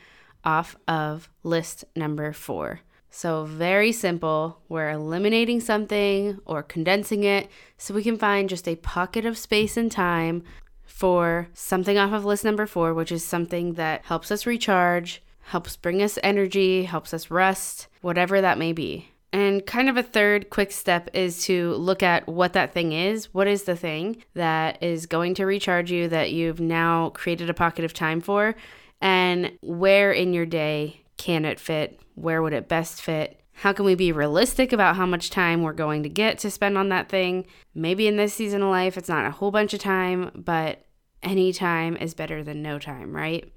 off 0.44 0.76
of 0.86 1.30
list 1.42 1.84
number 1.96 2.32
four. 2.32 2.80
So, 3.16 3.44
very 3.44 3.92
simple. 3.92 4.58
We're 4.68 4.90
eliminating 4.90 5.60
something 5.60 6.40
or 6.46 6.64
condensing 6.64 7.22
it 7.22 7.48
so 7.78 7.94
we 7.94 8.02
can 8.02 8.18
find 8.18 8.48
just 8.48 8.66
a 8.66 8.74
pocket 8.74 9.24
of 9.24 9.38
space 9.38 9.76
and 9.76 9.88
time 9.90 10.42
for 10.84 11.46
something 11.54 11.96
off 11.96 12.12
of 12.12 12.24
list 12.24 12.44
number 12.44 12.66
four, 12.66 12.92
which 12.92 13.12
is 13.12 13.22
something 13.22 13.74
that 13.74 14.04
helps 14.06 14.32
us 14.32 14.46
recharge, 14.46 15.22
helps 15.42 15.76
bring 15.76 16.02
us 16.02 16.18
energy, 16.24 16.82
helps 16.82 17.14
us 17.14 17.30
rest, 17.30 17.86
whatever 18.00 18.40
that 18.40 18.58
may 18.58 18.72
be. 18.72 19.10
And 19.32 19.64
kind 19.64 19.88
of 19.88 19.96
a 19.96 20.02
third 20.02 20.50
quick 20.50 20.72
step 20.72 21.08
is 21.12 21.44
to 21.44 21.74
look 21.74 22.02
at 22.02 22.26
what 22.26 22.52
that 22.54 22.74
thing 22.74 22.90
is. 22.90 23.32
What 23.32 23.46
is 23.46 23.62
the 23.62 23.76
thing 23.76 24.24
that 24.34 24.82
is 24.82 25.06
going 25.06 25.34
to 25.34 25.46
recharge 25.46 25.92
you 25.92 26.08
that 26.08 26.32
you've 26.32 26.60
now 26.60 27.10
created 27.10 27.48
a 27.48 27.54
pocket 27.54 27.84
of 27.84 27.94
time 27.94 28.20
for? 28.20 28.56
And 29.00 29.52
where 29.60 30.10
in 30.10 30.32
your 30.32 30.46
day 30.46 31.03
can 31.16 31.44
it 31.44 31.60
fit? 31.60 32.00
Where 32.14 32.42
would 32.42 32.52
it 32.52 32.68
best 32.68 33.02
fit? 33.02 33.40
How 33.52 33.72
can 33.72 33.84
we 33.84 33.94
be 33.94 34.12
realistic 34.12 34.72
about 34.72 34.96
how 34.96 35.06
much 35.06 35.30
time 35.30 35.62
we're 35.62 35.72
going 35.72 36.02
to 36.02 36.08
get 36.08 36.38
to 36.40 36.50
spend 36.50 36.76
on 36.76 36.88
that 36.88 37.08
thing? 37.08 37.46
Maybe 37.74 38.08
in 38.08 38.16
this 38.16 38.34
season 38.34 38.62
of 38.62 38.70
life, 38.70 38.96
it's 38.96 39.08
not 39.08 39.26
a 39.26 39.30
whole 39.30 39.50
bunch 39.50 39.72
of 39.72 39.80
time, 39.80 40.30
but 40.34 40.84
any 41.22 41.52
time 41.52 41.96
is 41.96 42.14
better 42.14 42.42
than 42.42 42.62
no 42.62 42.78
time, 42.78 43.14
right? 43.14 43.50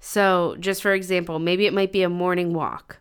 So, 0.00 0.56
just 0.60 0.82
for 0.82 0.92
example, 0.92 1.38
maybe 1.38 1.66
it 1.66 1.74
might 1.74 1.92
be 1.92 2.02
a 2.02 2.08
morning 2.08 2.52
walk 2.52 3.00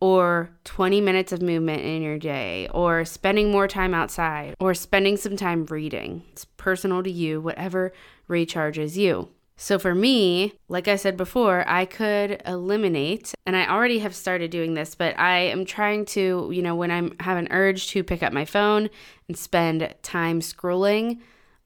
or 0.00 0.50
20 0.64 1.00
minutes 1.00 1.32
of 1.32 1.42
movement 1.42 1.82
in 1.82 2.02
your 2.02 2.18
day 2.18 2.68
or 2.72 3.04
spending 3.04 3.50
more 3.50 3.66
time 3.66 3.92
outside 3.92 4.54
or 4.60 4.72
spending 4.74 5.16
some 5.16 5.36
time 5.36 5.66
reading. 5.66 6.22
It's 6.32 6.44
personal 6.44 7.02
to 7.02 7.10
you, 7.10 7.40
whatever 7.40 7.92
recharges 8.28 8.96
you. 8.96 9.30
So 9.60 9.76
for 9.76 9.92
me, 9.92 10.52
like 10.68 10.86
I 10.86 10.94
said 10.94 11.16
before, 11.16 11.68
I 11.68 11.84
could 11.84 12.40
eliminate, 12.46 13.34
and 13.44 13.56
I 13.56 13.66
already 13.66 13.98
have 13.98 14.14
started 14.14 14.52
doing 14.52 14.74
this, 14.74 14.94
but 14.94 15.18
I 15.18 15.38
am 15.38 15.64
trying 15.64 16.04
to, 16.06 16.48
you 16.52 16.62
know, 16.62 16.76
when 16.76 16.92
I 16.92 17.10
have 17.24 17.36
an 17.36 17.48
urge 17.50 17.88
to 17.88 18.04
pick 18.04 18.22
up 18.22 18.32
my 18.32 18.44
phone 18.44 18.88
and 19.26 19.36
spend 19.36 19.92
time 20.00 20.40
scrolling, 20.40 21.18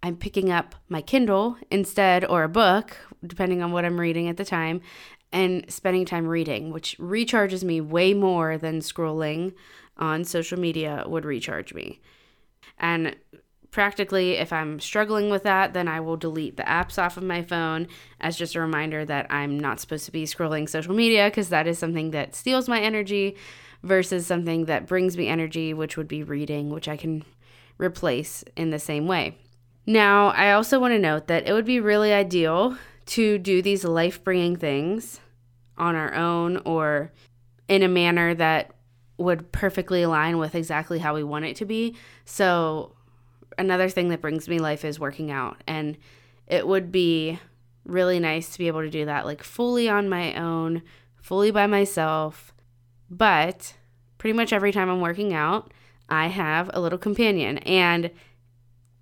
I'm 0.03 0.17
picking 0.17 0.51
up 0.51 0.75
my 0.89 1.03
Kindle 1.03 1.59
instead 1.71 2.25
or 2.25 2.45
a 2.45 2.49
book, 2.49 2.97
depending 3.27 3.63
on 3.63 3.73
what 3.73 3.85
I'm 3.85 4.01
reading 4.01 4.27
at 4.27 4.39
the 4.39 4.45
time, 4.47 4.81
and 5.31 5.71
spending 5.71 6.07
time 6.07 6.27
reading, 6.27 6.73
which 6.73 6.97
recharges 6.97 7.63
me 7.63 7.83
way 7.83 8.15
more 8.15 8.57
than 8.57 8.81
scrolling 8.81 9.53
on 9.99 10.25
social 10.25 10.59
media 10.59 11.05
would 11.07 11.27
recharge 11.27 11.75
me. 11.75 12.01
And 12.79 13.17
practically, 13.73 14.35
if 14.35 14.53
I'm 14.53 14.79
struggling 14.79 15.31
with 15.31 15.43
that, 15.43 15.73
then 15.73 15.89
I 15.89 15.99
will 15.99 16.17
delete 16.17 16.59
the 16.59 16.63
apps 16.63 17.03
off 17.03 17.17
of 17.17 17.25
my 17.25 17.43
phone 17.43 17.89
as 18.21 18.37
just 18.37 18.55
a 18.55 18.61
reminder 18.61 19.05
that 19.07 19.27
I'm 19.31 19.59
not 19.59 19.81
supposed 19.81 20.05
to 20.05 20.13
be 20.13 20.25
scrolling 20.25 20.69
social 20.69 20.95
media 20.95 21.29
because 21.29 21.49
that 21.49 21.67
is 21.67 21.79
something 21.79 22.13
that 22.13 22.37
steals 22.37 22.69
my 22.69 22.81
energy 22.81 23.35
versus 23.83 24.27
something 24.27 24.67
that 24.67 24.87
brings 24.87 25.17
me 25.17 25.27
energy, 25.27 25.75
which 25.75 25.97
would 25.97 26.07
be 26.07 26.23
reading, 26.23 26.69
which 26.71 26.87
I 26.87 26.99
can 26.99 27.25
replace 27.79 28.45
in 28.57 28.71
the 28.71 28.79
same 28.79 29.07
way. 29.09 29.39
Now, 29.87 30.29
I 30.29 30.53
also 30.53 30.79
want 30.79 30.93
to 30.93 30.99
note 30.99 31.27
that 31.27 31.49
it 31.49 31.53
would 31.53 31.65
be 31.65 31.81
really 31.81 32.13
ideal 32.13 32.77
to 33.07 33.39
do 33.39 33.63
these 33.63 33.85
life 33.85 34.23
bringing 34.23 34.55
things 34.55 35.19
on 35.79 35.97
our 35.97 36.15
own 36.15 36.59
or 36.59 37.11
in 37.69 37.83
a 37.83 37.89
manner 37.89 38.35
that 38.35 38.75
would 39.17 39.51
perfectly 39.51 40.03
align 40.03 40.37
with 40.37 40.55
exactly 40.55 40.99
how 40.99 41.15
we 41.15 41.25
want 41.25 41.47
it 41.47 41.57
to 41.57 41.65
be. 41.65 41.97
So, 42.27 42.95
another 43.63 43.89
thing 43.89 44.09
that 44.09 44.21
brings 44.21 44.49
me 44.49 44.59
life 44.59 44.85
is 44.85 45.01
working 45.01 45.31
out. 45.31 45.63
And 45.67 45.97
it 46.47 46.67
would 46.67 46.93
be 46.93 47.39
really 47.85 48.19
nice 48.19 48.51
to 48.53 48.59
be 48.59 48.67
able 48.67 48.83
to 48.83 48.91
do 48.91 49.05
that 49.07 49.25
like 49.25 49.43
fully 49.43 49.89
on 49.89 50.09
my 50.09 50.35
own, 50.35 50.83
fully 51.21 51.51
by 51.51 51.67
myself. 51.67 52.53
But 53.11 53.75
pretty 54.19 54.35
much 54.35 54.53
every 54.53 54.73
time 54.73 54.89
I'm 54.89 55.01
working 55.01 55.33
out, 55.33 55.73
I 56.09 56.27
have 56.27 56.71
a 56.75 56.81
little 56.81 56.99
companion 56.99 57.59
and 57.59 58.11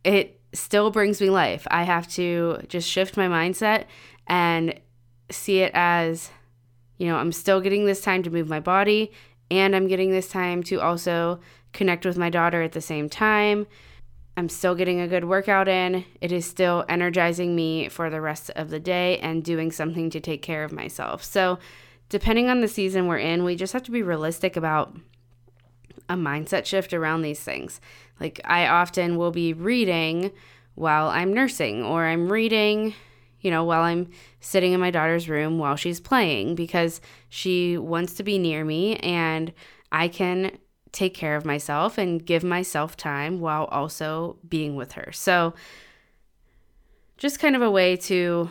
it 0.05 0.41
still 0.53 0.91
brings 0.91 1.21
me 1.21 1.31
life. 1.31 1.67
I 1.71 1.83
have 1.85 2.09
to 2.13 2.59
just 2.69 2.89
shift 2.89 3.17
my 3.17 3.27
mindset 3.27 3.87
and 4.27 4.79
see 5.31 5.61
it 5.61 5.73
as, 5.75 6.31
you 6.99 7.07
know, 7.07 7.17
I'm 7.17 7.33
still 7.33 7.61
getting 7.61 7.85
this 7.85 8.01
time 8.01 8.23
to 8.23 8.31
move 8.31 8.49
my 8.49 8.61
body 8.61 9.13
and 9.51 9.75
I'm 9.75 9.89
getting 9.89 10.11
this 10.11 10.29
time 10.29 10.63
to 10.65 10.81
also 10.81 11.41
connect 11.73 12.05
with 12.05 12.17
my 12.17 12.31
daughter 12.31 12.63
at 12.63 12.73
the 12.73 12.81
same 12.81 13.09
time 13.09 13.67
I'm 14.37 14.49
still 14.49 14.75
getting 14.75 15.01
a 15.01 15.09
good 15.09 15.25
workout 15.25 15.69
in. 15.69 16.05
It 16.21 16.33
is 16.33 16.47
still 16.47 16.85
energizing 16.89 17.55
me 17.55 17.89
for 17.89 18.09
the 18.11 18.21
rest 18.21 18.51
of 18.51 18.71
the 18.71 18.81
day 18.81 19.19
and 19.19 19.45
doing 19.45 19.71
something 19.73 20.09
to 20.11 20.21
take 20.21 20.43
care 20.43 20.65
of 20.65 20.73
myself. 20.73 21.23
So, 21.23 21.59
depending 22.09 22.49
on 22.49 22.61
the 22.61 22.69
season 22.69 23.07
we're 23.07 23.19
in, 23.19 23.45
we 23.45 23.57
just 23.57 23.73
have 23.73 23.83
to 23.85 23.91
be 23.91 24.03
realistic 24.03 24.57
about 24.57 24.97
a 26.09 26.15
mindset 26.15 26.65
shift 26.65 26.93
around 26.93 27.23
these 27.23 27.41
things. 27.41 27.81
Like, 28.19 28.41
I 28.45 28.67
often 28.67 29.17
will 29.17 29.31
be 29.31 29.53
reading 29.53 30.33
while 30.75 31.09
I'm 31.09 31.35
nursing, 31.35 31.85
or 31.85 32.05
I'm 32.05 32.31
reading, 32.31 32.95
you 33.41 33.51
know, 33.51 33.65
while 33.65 33.83
I'm 33.83 34.11
sitting 34.41 34.73
in 34.73 34.81
my 34.81 34.91
daughter's 34.91 35.29
room 35.29 35.59
while 35.59 35.77
she's 35.77 36.01
playing 36.01 36.55
because 36.55 37.01
she 37.29 37.77
wants 37.77 38.15
to 38.15 38.23
be 38.23 38.39
near 38.39 38.65
me 38.65 38.97
and 38.97 39.53
I 39.93 40.09
can 40.09 40.59
take 40.93 41.15
care 41.15 41.37
of 41.37 41.45
myself 41.45 41.99
and 41.99 42.25
give 42.25 42.43
myself 42.43 42.97
time 42.97 43.41
while 43.41 43.65
also 43.67 44.37
being 44.49 44.77
with 44.77 44.93
her. 44.93 45.13
So, 45.13 45.55
just 47.17 47.39
kind 47.39 47.55
of 47.55 47.63
a 47.63 47.71
way 47.71 47.97
to 47.97 48.51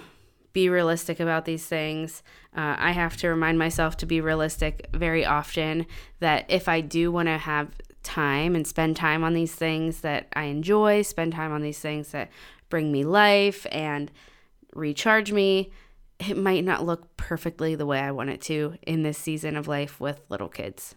be 0.54 0.70
realistic 0.70 1.20
about 1.20 1.46
these 1.46 1.66
things. 1.66 2.24
Uh, 2.56 2.76
I 2.78 2.92
have 2.92 3.18
to 3.18 3.28
remind 3.30 3.60
myself 3.60 3.98
to 3.98 4.06
be 4.06 4.22
realistic 4.22 4.88
very 4.94 5.26
often 5.26 5.86
that 6.20 6.46
if 6.50 6.68
I 6.68 6.82
do 6.82 7.12
want 7.12 7.28
to 7.28 7.38
have 7.38 7.70
time 8.04 8.56
and 8.56 8.66
spend 8.66 8.96
time 8.96 9.24
on 9.24 9.34
these 9.34 9.54
things 9.54 10.02
that 10.02 10.28
I 10.34 10.46
enjoy, 10.46 11.02
spend 11.04 11.34
time 11.34 11.52
on 11.52 11.62
these 11.62 11.80
things 11.80 12.10
that 12.12 12.30
bring 12.70 12.92
me 12.92 13.04
life 13.04 13.66
and 13.72 14.12
recharge 14.74 15.32
me, 15.32 15.72
it 16.20 16.38
might 16.38 16.64
not 16.64 16.86
look 16.86 17.16
perfectly 17.18 17.76
the 17.76 17.86
way 17.86 18.00
I 18.00 18.12
want 18.12 18.30
it 18.30 18.42
to 18.42 18.76
in 18.84 19.04
this 19.04 19.18
season 19.18 19.56
of 19.56 19.68
life 19.68 20.00
with 20.00 20.22
little 20.30 20.50
kids. 20.50 20.96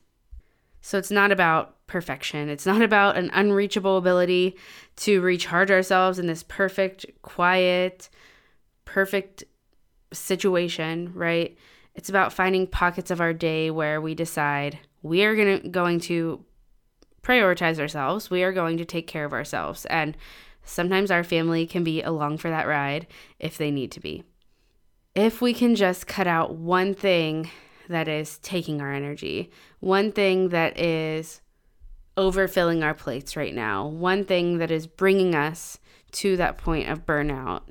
So 0.82 0.98
it's 0.98 1.10
not 1.10 1.30
about 1.30 1.76
perfection. 1.86 2.48
It's 2.48 2.66
not 2.66 2.82
about 2.82 3.16
an 3.16 3.30
unreachable 3.32 3.96
ability 3.96 4.56
to 4.96 5.20
recharge 5.20 5.70
ourselves 5.70 6.18
in 6.18 6.26
this 6.26 6.42
perfect, 6.42 7.06
quiet, 7.22 8.10
perfect 8.84 9.44
situation, 10.12 11.12
right? 11.14 11.56
It's 11.94 12.08
about 12.08 12.32
finding 12.32 12.66
pockets 12.66 13.10
of 13.10 13.20
our 13.20 13.32
day 13.32 13.70
where 13.70 14.00
we 14.00 14.14
decide 14.14 14.78
we 15.02 15.24
are 15.24 15.36
gonna, 15.36 15.68
going 15.68 16.00
to 16.00 16.44
prioritize 17.22 17.78
ourselves. 17.78 18.30
We 18.30 18.42
are 18.42 18.52
going 18.52 18.78
to 18.78 18.84
take 18.84 19.06
care 19.06 19.24
of 19.24 19.32
ourselves. 19.32 19.84
And 19.86 20.16
sometimes 20.64 21.10
our 21.10 21.24
family 21.24 21.66
can 21.66 21.84
be 21.84 22.02
along 22.02 22.38
for 22.38 22.50
that 22.50 22.66
ride 22.66 23.06
if 23.38 23.56
they 23.56 23.70
need 23.70 23.92
to 23.92 24.00
be. 24.00 24.24
If 25.14 25.40
we 25.40 25.54
can 25.54 25.74
just 25.74 26.06
cut 26.06 26.26
out 26.26 26.54
one 26.54 26.94
thing 26.94 27.50
that 27.92 28.08
is 28.08 28.38
taking 28.38 28.80
our 28.80 28.92
energy, 28.92 29.50
one 29.80 30.12
thing 30.12 30.50
that 30.50 30.78
is 30.78 31.40
overfilling 32.16 32.84
our 32.84 32.94
plates 32.94 33.36
right 33.36 33.54
now, 33.54 33.86
one 33.86 34.24
thing 34.24 34.58
that 34.58 34.70
is 34.70 34.86
bringing 34.86 35.34
us 35.34 35.78
to 36.12 36.36
that 36.36 36.58
point 36.58 36.88
of 36.90 37.06
burnout, 37.06 37.62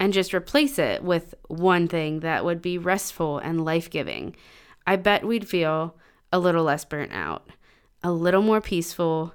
and 0.00 0.12
just 0.12 0.32
replace 0.32 0.78
it 0.78 1.02
with 1.02 1.34
one 1.48 1.86
thing 1.88 2.20
that 2.20 2.44
would 2.44 2.62
be 2.62 2.78
restful 2.78 3.38
and 3.38 3.64
life 3.64 3.90
giving. 3.90 4.34
I 4.86 4.96
bet 4.96 5.26
we'd 5.26 5.48
feel 5.48 5.96
a 6.32 6.38
little 6.38 6.64
less 6.64 6.84
burnt 6.84 7.12
out, 7.12 7.48
a 8.02 8.10
little 8.10 8.42
more 8.42 8.60
peaceful, 8.60 9.34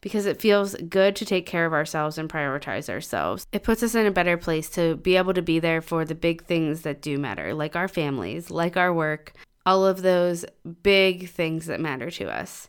because 0.00 0.26
it 0.26 0.40
feels 0.40 0.74
good 0.74 1.14
to 1.16 1.24
take 1.24 1.46
care 1.46 1.64
of 1.64 1.72
ourselves 1.72 2.18
and 2.18 2.28
prioritize 2.28 2.88
ourselves. 2.88 3.46
It 3.52 3.62
puts 3.62 3.82
us 3.82 3.94
in 3.94 4.06
a 4.06 4.10
better 4.10 4.36
place 4.36 4.68
to 4.70 4.96
be 4.96 5.16
able 5.16 5.34
to 5.34 5.42
be 5.42 5.60
there 5.60 5.80
for 5.80 6.04
the 6.04 6.16
big 6.16 6.44
things 6.44 6.82
that 6.82 7.00
do 7.00 7.18
matter, 7.18 7.54
like 7.54 7.76
our 7.76 7.88
families, 7.88 8.50
like 8.50 8.76
our 8.76 8.92
work, 8.92 9.32
all 9.64 9.86
of 9.86 10.02
those 10.02 10.44
big 10.82 11.28
things 11.28 11.66
that 11.66 11.80
matter 11.80 12.10
to 12.10 12.28
us. 12.28 12.68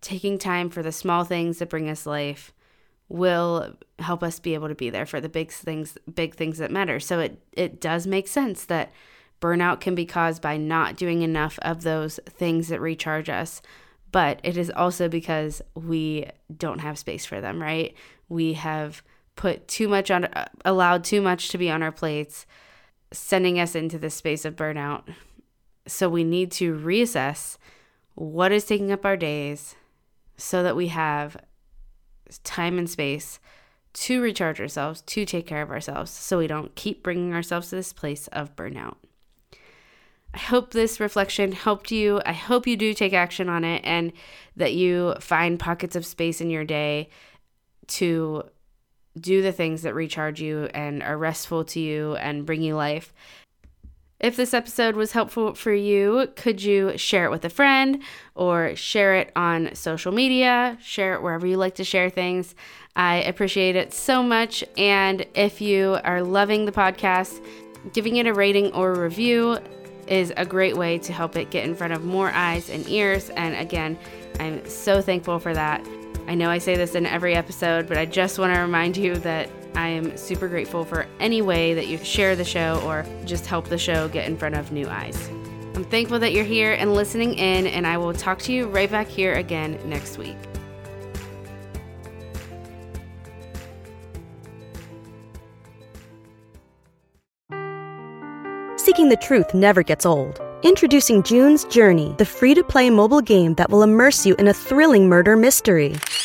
Taking 0.00 0.38
time 0.38 0.70
for 0.70 0.82
the 0.82 0.92
small 0.92 1.24
things 1.24 1.58
that 1.58 1.70
bring 1.70 1.88
us 1.88 2.06
life 2.06 2.52
will 3.08 3.74
help 3.98 4.22
us 4.22 4.38
be 4.38 4.54
able 4.54 4.68
to 4.68 4.74
be 4.74 4.90
there 4.90 5.06
for 5.06 5.20
the 5.20 5.28
big 5.28 5.50
things 5.50 5.98
big 6.14 6.34
things 6.34 6.58
that 6.58 6.70
matter. 6.70 7.00
So 7.00 7.20
it 7.20 7.42
it 7.52 7.80
does 7.80 8.06
make 8.06 8.28
sense 8.28 8.64
that 8.66 8.92
burnout 9.40 9.80
can 9.80 9.94
be 9.94 10.06
caused 10.06 10.40
by 10.40 10.56
not 10.56 10.96
doing 10.96 11.22
enough 11.22 11.58
of 11.62 11.82
those 11.82 12.18
things 12.28 12.68
that 12.68 12.80
recharge 12.80 13.28
us. 13.28 13.60
but 14.14 14.38
it 14.44 14.56
is 14.56 14.70
also 14.76 15.08
because 15.08 15.60
we 15.74 16.24
don't 16.56 16.78
have 16.78 16.96
space 16.96 17.26
for 17.26 17.40
them, 17.40 17.60
right? 17.60 17.96
We 18.28 18.52
have 18.52 19.02
put 19.34 19.66
too 19.66 19.88
much 19.88 20.08
on, 20.08 20.28
allowed 20.64 21.02
too 21.02 21.20
much 21.20 21.48
to 21.48 21.58
be 21.58 21.68
on 21.68 21.82
our 21.82 21.90
plates, 21.90 22.46
sending 23.10 23.58
us 23.58 23.74
into 23.74 23.98
this 23.98 24.14
space 24.14 24.44
of 24.44 24.54
burnout. 24.54 25.02
So 25.86 26.08
we 26.08 26.24
need 26.24 26.50
to 26.52 26.74
reassess 26.74 27.58
what 28.14 28.52
is 28.52 28.64
taking 28.64 28.92
up 28.92 29.04
our 29.04 29.16
days 29.16 29.74
so 30.36 30.62
that 30.62 30.76
we 30.76 30.88
have 30.88 31.36
time 32.42 32.78
and 32.78 32.88
space 32.88 33.38
to 33.92 34.20
recharge 34.20 34.60
ourselves, 34.60 35.02
to 35.02 35.24
take 35.24 35.46
care 35.46 35.62
of 35.62 35.70
ourselves, 35.70 36.10
so 36.10 36.38
we 36.38 36.46
don't 36.46 36.74
keep 36.74 37.02
bringing 37.02 37.32
ourselves 37.32 37.70
to 37.70 37.76
this 37.76 37.92
place 37.92 38.26
of 38.28 38.56
burnout. 38.56 38.96
I 40.34 40.38
hope 40.38 40.72
this 40.72 40.98
reflection 40.98 41.52
helped 41.52 41.92
you. 41.92 42.20
I 42.26 42.32
hope 42.32 42.66
you 42.66 42.76
do 42.76 42.92
take 42.92 43.12
action 43.12 43.48
on 43.48 43.62
it 43.62 43.82
and 43.84 44.12
that 44.56 44.74
you 44.74 45.14
find 45.20 45.60
pockets 45.60 45.94
of 45.94 46.04
space 46.04 46.40
in 46.40 46.50
your 46.50 46.64
day 46.64 47.08
to 47.86 48.42
do 49.20 49.42
the 49.42 49.52
things 49.52 49.82
that 49.82 49.94
recharge 49.94 50.40
you 50.40 50.68
and 50.74 51.04
are 51.04 51.16
restful 51.16 51.64
to 51.66 51.78
you 51.78 52.16
and 52.16 52.44
bring 52.44 52.62
you 52.62 52.74
life. 52.74 53.12
If 54.24 54.36
this 54.36 54.54
episode 54.54 54.96
was 54.96 55.12
helpful 55.12 55.52
for 55.52 55.74
you, 55.74 56.32
could 56.34 56.62
you 56.62 56.96
share 56.96 57.26
it 57.26 57.30
with 57.30 57.44
a 57.44 57.50
friend 57.50 58.02
or 58.34 58.74
share 58.74 59.16
it 59.16 59.30
on 59.36 59.74
social 59.74 60.12
media? 60.12 60.78
Share 60.80 61.12
it 61.12 61.22
wherever 61.22 61.46
you 61.46 61.58
like 61.58 61.74
to 61.74 61.84
share 61.84 62.08
things. 62.08 62.54
I 62.96 63.16
appreciate 63.16 63.76
it 63.76 63.92
so 63.92 64.22
much. 64.22 64.64
And 64.78 65.26
if 65.34 65.60
you 65.60 65.98
are 66.04 66.22
loving 66.22 66.64
the 66.64 66.72
podcast, 66.72 67.38
giving 67.92 68.16
it 68.16 68.26
a 68.26 68.32
rating 68.32 68.72
or 68.72 68.94
a 68.94 68.98
review 68.98 69.58
is 70.06 70.32
a 70.38 70.46
great 70.46 70.78
way 70.78 70.96
to 71.00 71.12
help 71.12 71.36
it 71.36 71.50
get 71.50 71.66
in 71.66 71.74
front 71.74 71.92
of 71.92 72.02
more 72.02 72.30
eyes 72.30 72.70
and 72.70 72.88
ears. 72.88 73.28
And 73.28 73.54
again, 73.54 73.98
I'm 74.40 74.66
so 74.66 75.02
thankful 75.02 75.38
for 75.38 75.52
that. 75.52 75.86
I 76.26 76.34
know 76.34 76.48
I 76.48 76.58
say 76.58 76.76
this 76.76 76.94
in 76.94 77.06
every 77.06 77.34
episode, 77.34 77.86
but 77.86 77.98
I 77.98 78.06
just 78.06 78.38
want 78.38 78.54
to 78.54 78.60
remind 78.60 78.96
you 78.96 79.16
that 79.16 79.50
I 79.74 79.88
am 79.88 80.16
super 80.16 80.48
grateful 80.48 80.84
for 80.84 81.06
any 81.20 81.42
way 81.42 81.74
that 81.74 81.86
you 81.86 81.98
share 81.98 82.34
the 82.34 82.44
show 82.44 82.80
or 82.84 83.04
just 83.24 83.46
help 83.46 83.68
the 83.68 83.78
show 83.78 84.08
get 84.08 84.26
in 84.26 84.36
front 84.36 84.54
of 84.54 84.72
new 84.72 84.88
eyes. 84.88 85.28
I'm 85.74 85.84
thankful 85.84 86.18
that 86.20 86.32
you're 86.32 86.44
here 86.44 86.72
and 86.72 86.94
listening 86.94 87.34
in, 87.34 87.66
and 87.66 87.86
I 87.86 87.98
will 87.98 88.14
talk 88.14 88.38
to 88.40 88.52
you 88.52 88.68
right 88.68 88.90
back 88.90 89.08
here 89.08 89.34
again 89.34 89.78
next 89.84 90.16
week. 90.16 90.36
Seeking 98.76 99.08
the 99.08 99.18
truth 99.20 99.54
never 99.54 99.82
gets 99.82 100.06
old. 100.06 100.40
Introducing 100.62 101.22
June's 101.22 101.64
Journey, 101.64 102.14
the 102.16 102.24
free 102.24 102.54
to 102.54 102.62
play 102.62 102.88
mobile 102.88 103.20
game 103.20 103.54
that 103.54 103.70
will 103.70 103.82
immerse 103.82 104.24
you 104.24 104.34
in 104.36 104.48
a 104.48 104.54
thrilling 104.54 105.08
murder 105.08 105.36
mystery. 105.36 105.94